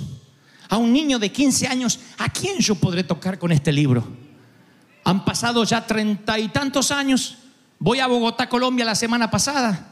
a 0.69 0.77
un 0.77 0.93
niño 0.93 1.19
de 1.19 1.33
15 1.33 1.67
años, 1.67 1.99
¿a 2.19 2.29
quién 2.29 2.61
yo 2.61 2.77
podré 2.77 3.03
tocar 3.03 3.41
con 3.41 3.51
este 3.51 3.73
libro? 3.73 4.07
Han 5.03 5.25
pasado 5.25 5.65
ya 5.65 5.85
treinta 5.85 6.39
y 6.39 6.47
tantos 6.47 6.93
años. 6.93 7.39
Voy 7.81 7.99
a 7.99 8.07
Bogotá, 8.07 8.49
Colombia, 8.49 8.85
la 8.85 8.95
semana 8.95 9.33
pasada. 9.33 9.90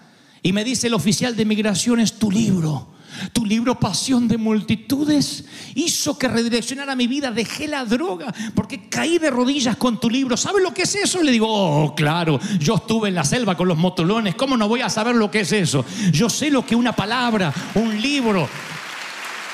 Y 0.48 0.52
me 0.54 0.64
dice 0.64 0.86
el 0.86 0.94
oficial 0.94 1.36
de 1.36 1.44
migraciones, 1.44 2.14
tu 2.18 2.30
libro, 2.30 2.88
tu 3.34 3.44
libro 3.44 3.78
Pasión 3.78 4.28
de 4.28 4.38
Multitudes, 4.38 5.44
hizo 5.74 6.16
que 6.16 6.26
redireccionara 6.26 6.96
mi 6.96 7.06
vida, 7.06 7.30
dejé 7.30 7.68
la 7.68 7.84
droga, 7.84 8.34
porque 8.54 8.88
caí 8.88 9.18
de 9.18 9.28
rodillas 9.28 9.76
con 9.76 10.00
tu 10.00 10.08
libro. 10.08 10.38
¿Sabe 10.38 10.62
lo 10.62 10.72
que 10.72 10.84
es 10.84 10.94
eso? 10.94 11.22
Le 11.22 11.32
digo, 11.32 11.46
oh, 11.50 11.94
claro, 11.94 12.40
yo 12.58 12.76
estuve 12.76 13.10
en 13.10 13.16
la 13.16 13.24
selva 13.24 13.58
con 13.58 13.68
los 13.68 13.76
motolones, 13.76 14.36
¿cómo 14.36 14.56
no 14.56 14.68
voy 14.68 14.80
a 14.80 14.88
saber 14.88 15.16
lo 15.16 15.30
que 15.30 15.40
es 15.40 15.52
eso? 15.52 15.84
Yo 16.12 16.30
sé 16.30 16.50
lo 16.50 16.64
que 16.64 16.74
una 16.74 16.96
palabra, 16.96 17.52
un 17.74 18.00
libro, 18.00 18.48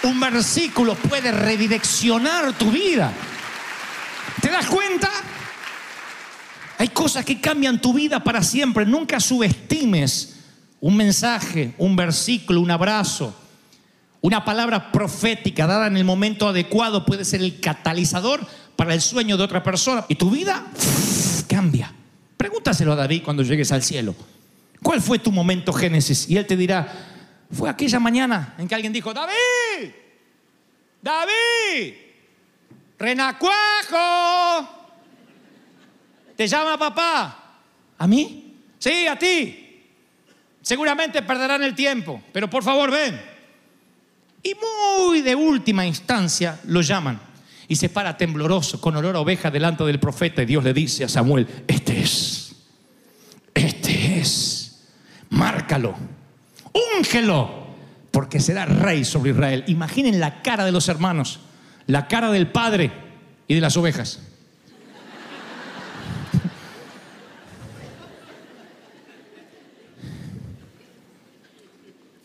un 0.04 0.20
versículo 0.20 0.94
puede 0.94 1.32
redireccionar 1.32 2.52
tu 2.52 2.70
vida. 2.70 3.12
¿Te 4.40 4.48
das 4.48 4.66
cuenta? 4.66 5.10
Hay 6.78 6.90
cosas 6.90 7.24
que 7.24 7.40
cambian 7.40 7.80
tu 7.80 7.92
vida 7.92 8.22
para 8.22 8.44
siempre. 8.44 8.86
Nunca 8.86 9.18
subestimes 9.18 10.34
un 10.84 10.98
mensaje, 10.98 11.72
un 11.78 11.96
versículo, 11.96 12.60
un 12.60 12.70
abrazo, 12.70 13.34
una 14.20 14.44
palabra 14.44 14.92
profética 14.92 15.66
dada 15.66 15.86
en 15.86 15.96
el 15.96 16.04
momento 16.04 16.46
adecuado 16.46 17.06
puede 17.06 17.24
ser 17.24 17.40
el 17.40 17.58
catalizador 17.58 18.46
para 18.76 18.92
el 18.92 19.00
sueño 19.00 19.38
de 19.38 19.44
otra 19.44 19.62
persona 19.62 20.04
y 20.08 20.16
tu 20.16 20.28
vida 20.28 20.62
cambia. 21.48 21.90
Pregúntaselo 22.36 22.92
a 22.92 22.96
David 22.96 23.22
cuando 23.22 23.42
llegues 23.42 23.72
al 23.72 23.82
cielo. 23.82 24.14
¿Cuál 24.82 25.00
fue 25.00 25.18
tu 25.18 25.32
momento 25.32 25.72
Génesis? 25.72 26.28
Y 26.28 26.36
él 26.36 26.46
te 26.46 26.54
dirá, 26.54 26.86
fue 27.50 27.70
aquella 27.70 27.98
mañana 27.98 28.54
en 28.58 28.68
que 28.68 28.74
alguien 28.74 28.92
dijo, 28.92 29.14
David, 29.14 29.90
David, 31.00 31.94
renacuajo, 32.98 34.68
te 36.36 36.46
llama 36.46 36.76
papá. 36.76 37.62
¿A 37.96 38.06
mí? 38.06 38.58
Sí, 38.78 39.06
a 39.06 39.18
ti. 39.18 39.63
Seguramente 40.64 41.20
perderán 41.20 41.62
el 41.62 41.74
tiempo, 41.74 42.22
pero 42.32 42.48
por 42.48 42.64
favor 42.64 42.90
ven. 42.90 43.20
Y 44.42 44.54
muy 44.54 45.20
de 45.20 45.34
última 45.34 45.86
instancia 45.86 46.58
lo 46.64 46.80
llaman. 46.80 47.20
Y 47.68 47.76
se 47.76 47.90
para 47.90 48.16
tembloroso, 48.16 48.80
con 48.80 48.96
olor 48.96 49.14
a 49.14 49.20
oveja, 49.20 49.50
delante 49.50 49.84
del 49.84 50.00
profeta. 50.00 50.42
Y 50.42 50.46
Dios 50.46 50.64
le 50.64 50.72
dice 50.72 51.04
a 51.04 51.08
Samuel, 51.08 51.46
este 51.68 52.00
es, 52.00 52.54
este 53.52 54.18
es, 54.20 54.80
márcalo, 55.28 55.94
úngelo, 56.96 57.66
porque 58.10 58.40
será 58.40 58.64
rey 58.64 59.04
sobre 59.04 59.32
Israel. 59.32 59.64
Imaginen 59.66 60.18
la 60.18 60.40
cara 60.40 60.64
de 60.64 60.72
los 60.72 60.88
hermanos, 60.88 61.40
la 61.86 62.08
cara 62.08 62.30
del 62.30 62.46
padre 62.46 62.90
y 63.46 63.54
de 63.54 63.60
las 63.60 63.76
ovejas. 63.76 64.18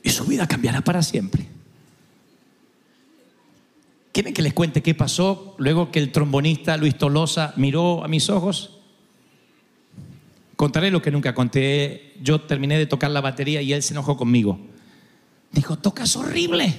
y 0.10 0.12
su 0.12 0.26
cambiará 0.48 0.82
para 0.82 1.02
siempre. 1.04 1.46
¿Quieren 4.12 4.34
que 4.34 4.42
les 4.42 4.54
cuente 4.54 4.82
qué 4.82 4.96
pasó 4.96 5.56
luego 5.60 5.92
que 5.92 6.00
el 6.00 6.12
trombonista 6.12 6.78
Luis 6.78 6.98
Tolosa 6.98 7.54
miró 7.58 8.04
a 8.04 8.08
mis 8.08 8.30
ojos? 8.30 8.80
Contaré 10.56 10.92
lo 10.92 11.02
que 11.02 11.12
nunca 11.12 11.34
conté. 11.34 12.16
Yo 12.22 12.42
terminé 12.42 12.78
de 12.78 12.86
tocar 12.86 13.12
la 13.12 13.22
batería 13.22 13.62
y 13.62 13.72
él 13.72 13.82
se 13.82 13.94
enojó 13.94 14.18
conmigo. 14.18 14.60
Dijo, 15.52 15.78
tocas 15.78 16.16
horrible. 16.18 16.76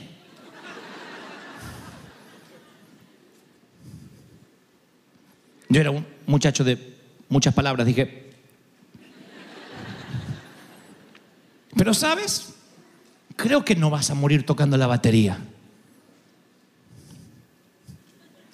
Yo 5.70 5.80
era 5.80 5.92
un 5.92 6.04
muchacho 6.26 6.64
de 6.64 6.96
muchas 7.28 7.54
palabras, 7.54 7.86
dije. 7.86 8.30
Pero 11.76 11.94
sabes, 11.94 12.54
creo 13.40 13.64
que 13.64 13.74
no 13.74 13.90
vas 13.90 14.10
a 14.10 14.14
morir 14.14 14.44
tocando 14.44 14.76
la 14.76 14.86
batería. 14.86 15.38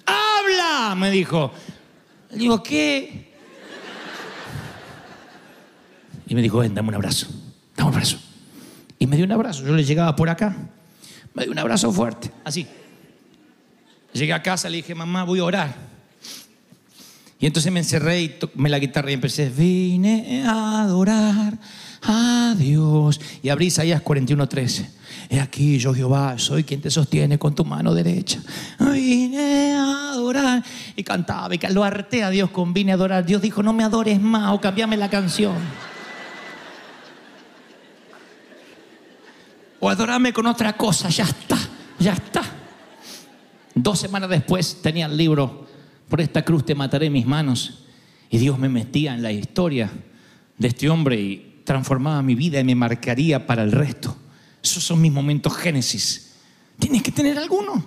¡Habla! 0.05 0.95
me 0.95 1.11
dijo. 1.11 1.51
Le 2.31 2.37
digo, 2.37 2.63
¿qué? 2.63 3.27
Y 6.27 6.35
me 6.35 6.41
dijo, 6.41 6.59
ven, 6.59 6.73
dame 6.73 6.89
un 6.89 6.95
abrazo. 6.95 7.27
Dame 7.75 7.89
un 7.89 7.95
abrazo. 7.95 8.17
Y 8.99 9.07
me 9.07 9.15
dio 9.15 9.25
un 9.25 9.31
abrazo. 9.31 9.65
Yo 9.65 9.75
le 9.75 9.83
llegaba 9.83 10.15
por 10.15 10.29
acá. 10.29 10.55
Me 11.33 11.43
dio 11.43 11.51
un 11.51 11.59
abrazo 11.59 11.91
fuerte, 11.91 12.31
así. 12.43 12.67
Llegué 14.13 14.33
a 14.33 14.41
casa, 14.41 14.69
le 14.69 14.77
dije, 14.77 14.95
mamá, 14.95 15.23
voy 15.23 15.39
a 15.39 15.43
orar. 15.43 15.75
Y 17.39 17.45
entonces 17.45 17.71
me 17.71 17.79
encerré 17.79 18.21
y 18.21 18.29
tomé 18.29 18.69
la 18.69 18.79
guitarra 18.79 19.11
y 19.11 19.13
empecé, 19.13 19.49
vine 19.49 20.43
a 20.45 20.81
adorar 20.81 21.53
a 22.07 22.55
Dios. 22.57 23.19
Y 23.43 23.49
abrí 23.49 23.67
Isaías 23.67 24.01
41:13. 24.01 24.89
He 25.29 25.39
aquí 25.39 25.77
yo 25.77 25.93
Jehová, 25.93 26.37
soy 26.37 26.63
quien 26.63 26.81
te 26.81 26.89
sostiene 26.89 27.37
con 27.37 27.53
tu 27.53 27.65
mano 27.65 27.93
derecha. 27.93 28.39
Vine 28.79 29.73
a 29.73 30.11
adorar. 30.11 30.63
Y 30.95 31.03
cantaba 31.03 31.53
y 31.53 31.59
lo 31.71 31.83
harté 31.83 32.23
a 32.23 32.29
Dios 32.29 32.49
con 32.49 32.73
vine 32.73 32.91
a 32.91 32.95
adorar. 32.95 33.25
Dios 33.25 33.41
dijo, 33.41 33.61
no 33.61 33.73
me 33.73 33.83
adores 33.83 34.21
más 34.21 34.53
o 34.53 34.61
cambiame 34.61 34.95
la 34.95 35.09
canción. 35.09 35.55
O 39.79 39.89
adorame 39.89 40.33
con 40.33 40.47
otra 40.47 40.73
cosa, 40.73 41.09
ya 41.09 41.23
está, 41.23 41.57
ya 41.99 42.13
está. 42.13 42.41
Dos 43.75 43.99
semanas 43.99 44.29
después 44.29 44.81
tenía 44.81 45.05
el 45.05 45.15
libro, 45.15 45.67
por 46.09 46.19
esta 46.19 46.43
cruz 46.43 46.65
te 46.65 46.73
mataré 46.73 47.09
mis 47.09 47.27
manos. 47.27 47.83
Y 48.29 48.39
Dios 48.39 48.57
me 48.57 48.69
metía 48.69 49.13
en 49.13 49.21
la 49.21 49.31
historia 49.31 49.91
de 50.57 50.67
este 50.67 50.89
hombre 50.89 51.19
y 51.21 51.46
transformaba 51.67 52.21
mi 52.21 52.33
vida 52.33 52.61
y 52.61 52.63
me 52.63 52.75
marcaría 52.75 53.45
para 53.45 53.61
el 53.61 53.73
resto. 53.73 54.15
Esos 54.63 54.81
son 54.85 55.01
mis 55.01 55.11
momentos 55.11 55.53
génesis. 55.53 56.31
Tienes 56.79 57.03
que 57.03 57.11
tener 57.11 57.37
alguno. 57.37 57.85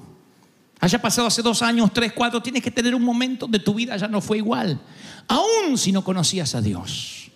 Haya 0.80 1.00
pasado 1.00 1.26
hace 1.26 1.40
dos 1.40 1.62
años, 1.62 1.90
tres, 1.90 2.12
cuatro, 2.12 2.42
tienes 2.42 2.62
que 2.62 2.70
tener 2.70 2.94
un 2.94 3.02
momento 3.02 3.46
de 3.46 3.58
tu 3.58 3.72
vida 3.72 3.96
ya 3.96 4.06
no 4.06 4.20
fue 4.20 4.36
igual. 4.36 4.78
Aún 5.28 5.78
si 5.78 5.92
no 5.92 6.04
conocías 6.04 6.54
a 6.54 6.60
Dios. 6.60 7.30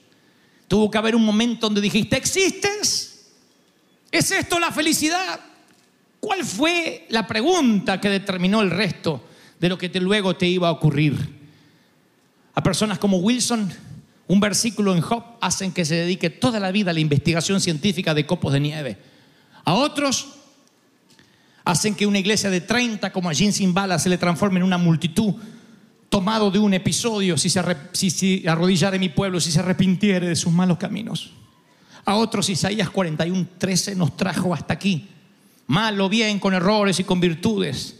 Tuvo 0.69 0.91
que 0.91 0.99
haber 0.99 1.17
un 1.17 1.25
momento 1.25 1.67
donde 1.67 1.81
dijiste, 1.81 2.19
¿existes? 2.19 3.25
¿Es 4.11 4.31
esto 4.31 4.59
la 4.59 4.71
felicidad? 4.71 5.41
¿Cuál 6.21 6.45
fue 6.45 7.07
la 7.09 7.27
pregunta 7.27 7.99
que 7.99 8.11
determinó 8.11 8.61
el 8.61 8.71
resto 8.71 9.25
de 9.59 9.71
lo 9.71 9.79
que 9.79 9.89
luego 9.99 10.37
te 10.37 10.47
iba 10.47 10.69
a 10.69 10.73
ocurrir? 10.73 11.17
A 12.55 12.63
personas 12.63 12.99
como 12.99 13.17
Wilson, 13.17 13.73
un 14.27 14.41
versículo 14.41 14.95
en 14.95 15.01
Job 15.01 15.23
hacen 15.41 15.73
que 15.73 15.85
se 15.85 15.97
dedique 15.97 16.31
toda 16.31 16.59
la 16.61 16.71
vida 16.71 16.91
a 16.91 16.95
la 16.95 17.01
investigación 17.01 17.61
científica 17.61 18.15
de 18.15 18.27
copos 18.27 18.53
de 18.53 18.61
nieve. 18.61 18.99
A 19.65 19.75
otros 19.75 20.29
hacen 21.65 21.95
que 21.95 22.07
una 22.07 22.19
iglesia 22.19 22.51
de 22.51 22.61
30 22.61 23.13
como 23.13 23.31
a 23.31 23.35
Jim 23.35 23.53
Simbala 23.53 23.99
se 23.99 24.09
le 24.09 24.19
transforme 24.19 24.61
en 24.61 24.65
una 24.65 24.79
multitud 24.79 25.35
tomado 26.09 26.51
de 26.51 26.59
un 26.59 26.73
episodio 26.75 27.37
si 27.37 27.51
se, 27.51 27.61
si, 27.93 28.45
mi 28.99 29.09
pueblo, 29.09 29.41
si 29.41 29.51
se 29.51 29.59
arrepintiere 29.59 30.29
de 30.29 30.37
sus 30.37 30.53
malos 30.53 30.79
caminos. 30.79 31.33
A 32.05 32.17
otros 32.17 32.49
Isaías 32.51 32.91
41, 32.91 33.49
13 33.59 33.97
nos 33.97 34.17
trajo 34.17 34.55
hasta 34.55 34.75
aquí. 34.75 35.09
Mal 35.67 36.01
o 36.01 36.09
bien, 36.09 36.39
con 36.39 36.55
errores 36.55 37.01
y 37.01 37.05
con 37.05 37.19
virtudes. 37.19 37.97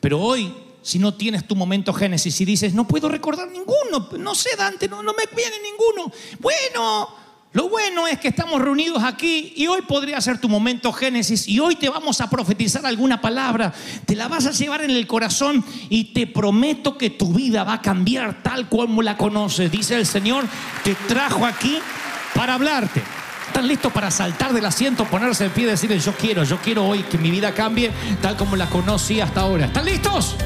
Pero 0.00 0.20
hoy, 0.20 0.52
si 0.82 0.98
no 0.98 1.14
tienes 1.14 1.46
tu 1.46 1.56
momento 1.56 1.92
Génesis 1.92 2.40
y 2.40 2.44
dices, 2.44 2.74
no 2.74 2.86
puedo 2.86 3.08
recordar 3.08 3.48
ninguno, 3.48 4.08
no 4.18 4.34
sé 4.34 4.50
Dante, 4.56 4.88
no, 4.88 5.02
no 5.02 5.12
me 5.12 5.24
viene 5.34 5.56
ninguno. 5.62 6.12
Bueno, 6.40 7.08
lo 7.52 7.68
bueno 7.68 8.06
es 8.06 8.18
que 8.18 8.28
estamos 8.28 8.60
reunidos 8.62 9.04
aquí 9.04 9.52
y 9.56 9.66
hoy 9.66 9.82
podría 9.82 10.20
ser 10.20 10.40
tu 10.40 10.48
momento 10.48 10.92
Génesis 10.92 11.46
y 11.46 11.60
hoy 11.60 11.76
te 11.76 11.88
vamos 11.88 12.20
a 12.20 12.30
profetizar 12.30 12.84
alguna 12.86 13.20
palabra, 13.20 13.72
te 14.06 14.16
la 14.16 14.26
vas 14.26 14.46
a 14.46 14.52
llevar 14.52 14.82
en 14.82 14.90
el 14.90 15.06
corazón 15.06 15.64
y 15.90 16.12
te 16.14 16.26
prometo 16.26 16.96
que 16.96 17.10
tu 17.10 17.32
vida 17.32 17.62
va 17.62 17.74
a 17.74 17.82
cambiar 17.82 18.42
tal 18.42 18.68
como 18.68 19.02
la 19.02 19.16
conoces. 19.16 19.70
Dice 19.70 19.96
el 19.96 20.06
Señor, 20.06 20.46
te 20.82 20.94
trajo 20.94 21.44
aquí 21.44 21.78
para 22.34 22.54
hablarte. 22.54 23.02
¿Están 23.48 23.68
listos 23.68 23.92
para 23.92 24.10
saltar 24.10 24.54
del 24.54 24.64
asiento, 24.64 25.04
ponerse 25.04 25.44
en 25.44 25.50
pie 25.50 25.64
y 25.64 25.66
decirle, 25.66 25.98
yo 25.98 26.14
quiero, 26.14 26.44
yo 26.44 26.56
quiero 26.56 26.88
hoy 26.88 27.02
que 27.02 27.18
mi 27.18 27.30
vida 27.30 27.52
cambie 27.52 27.90
tal 28.22 28.34
como 28.34 28.56
la 28.56 28.70
conocí 28.70 29.20
hasta 29.20 29.42
ahora? 29.42 29.66
¿Están 29.66 29.84
listos? 29.84 30.36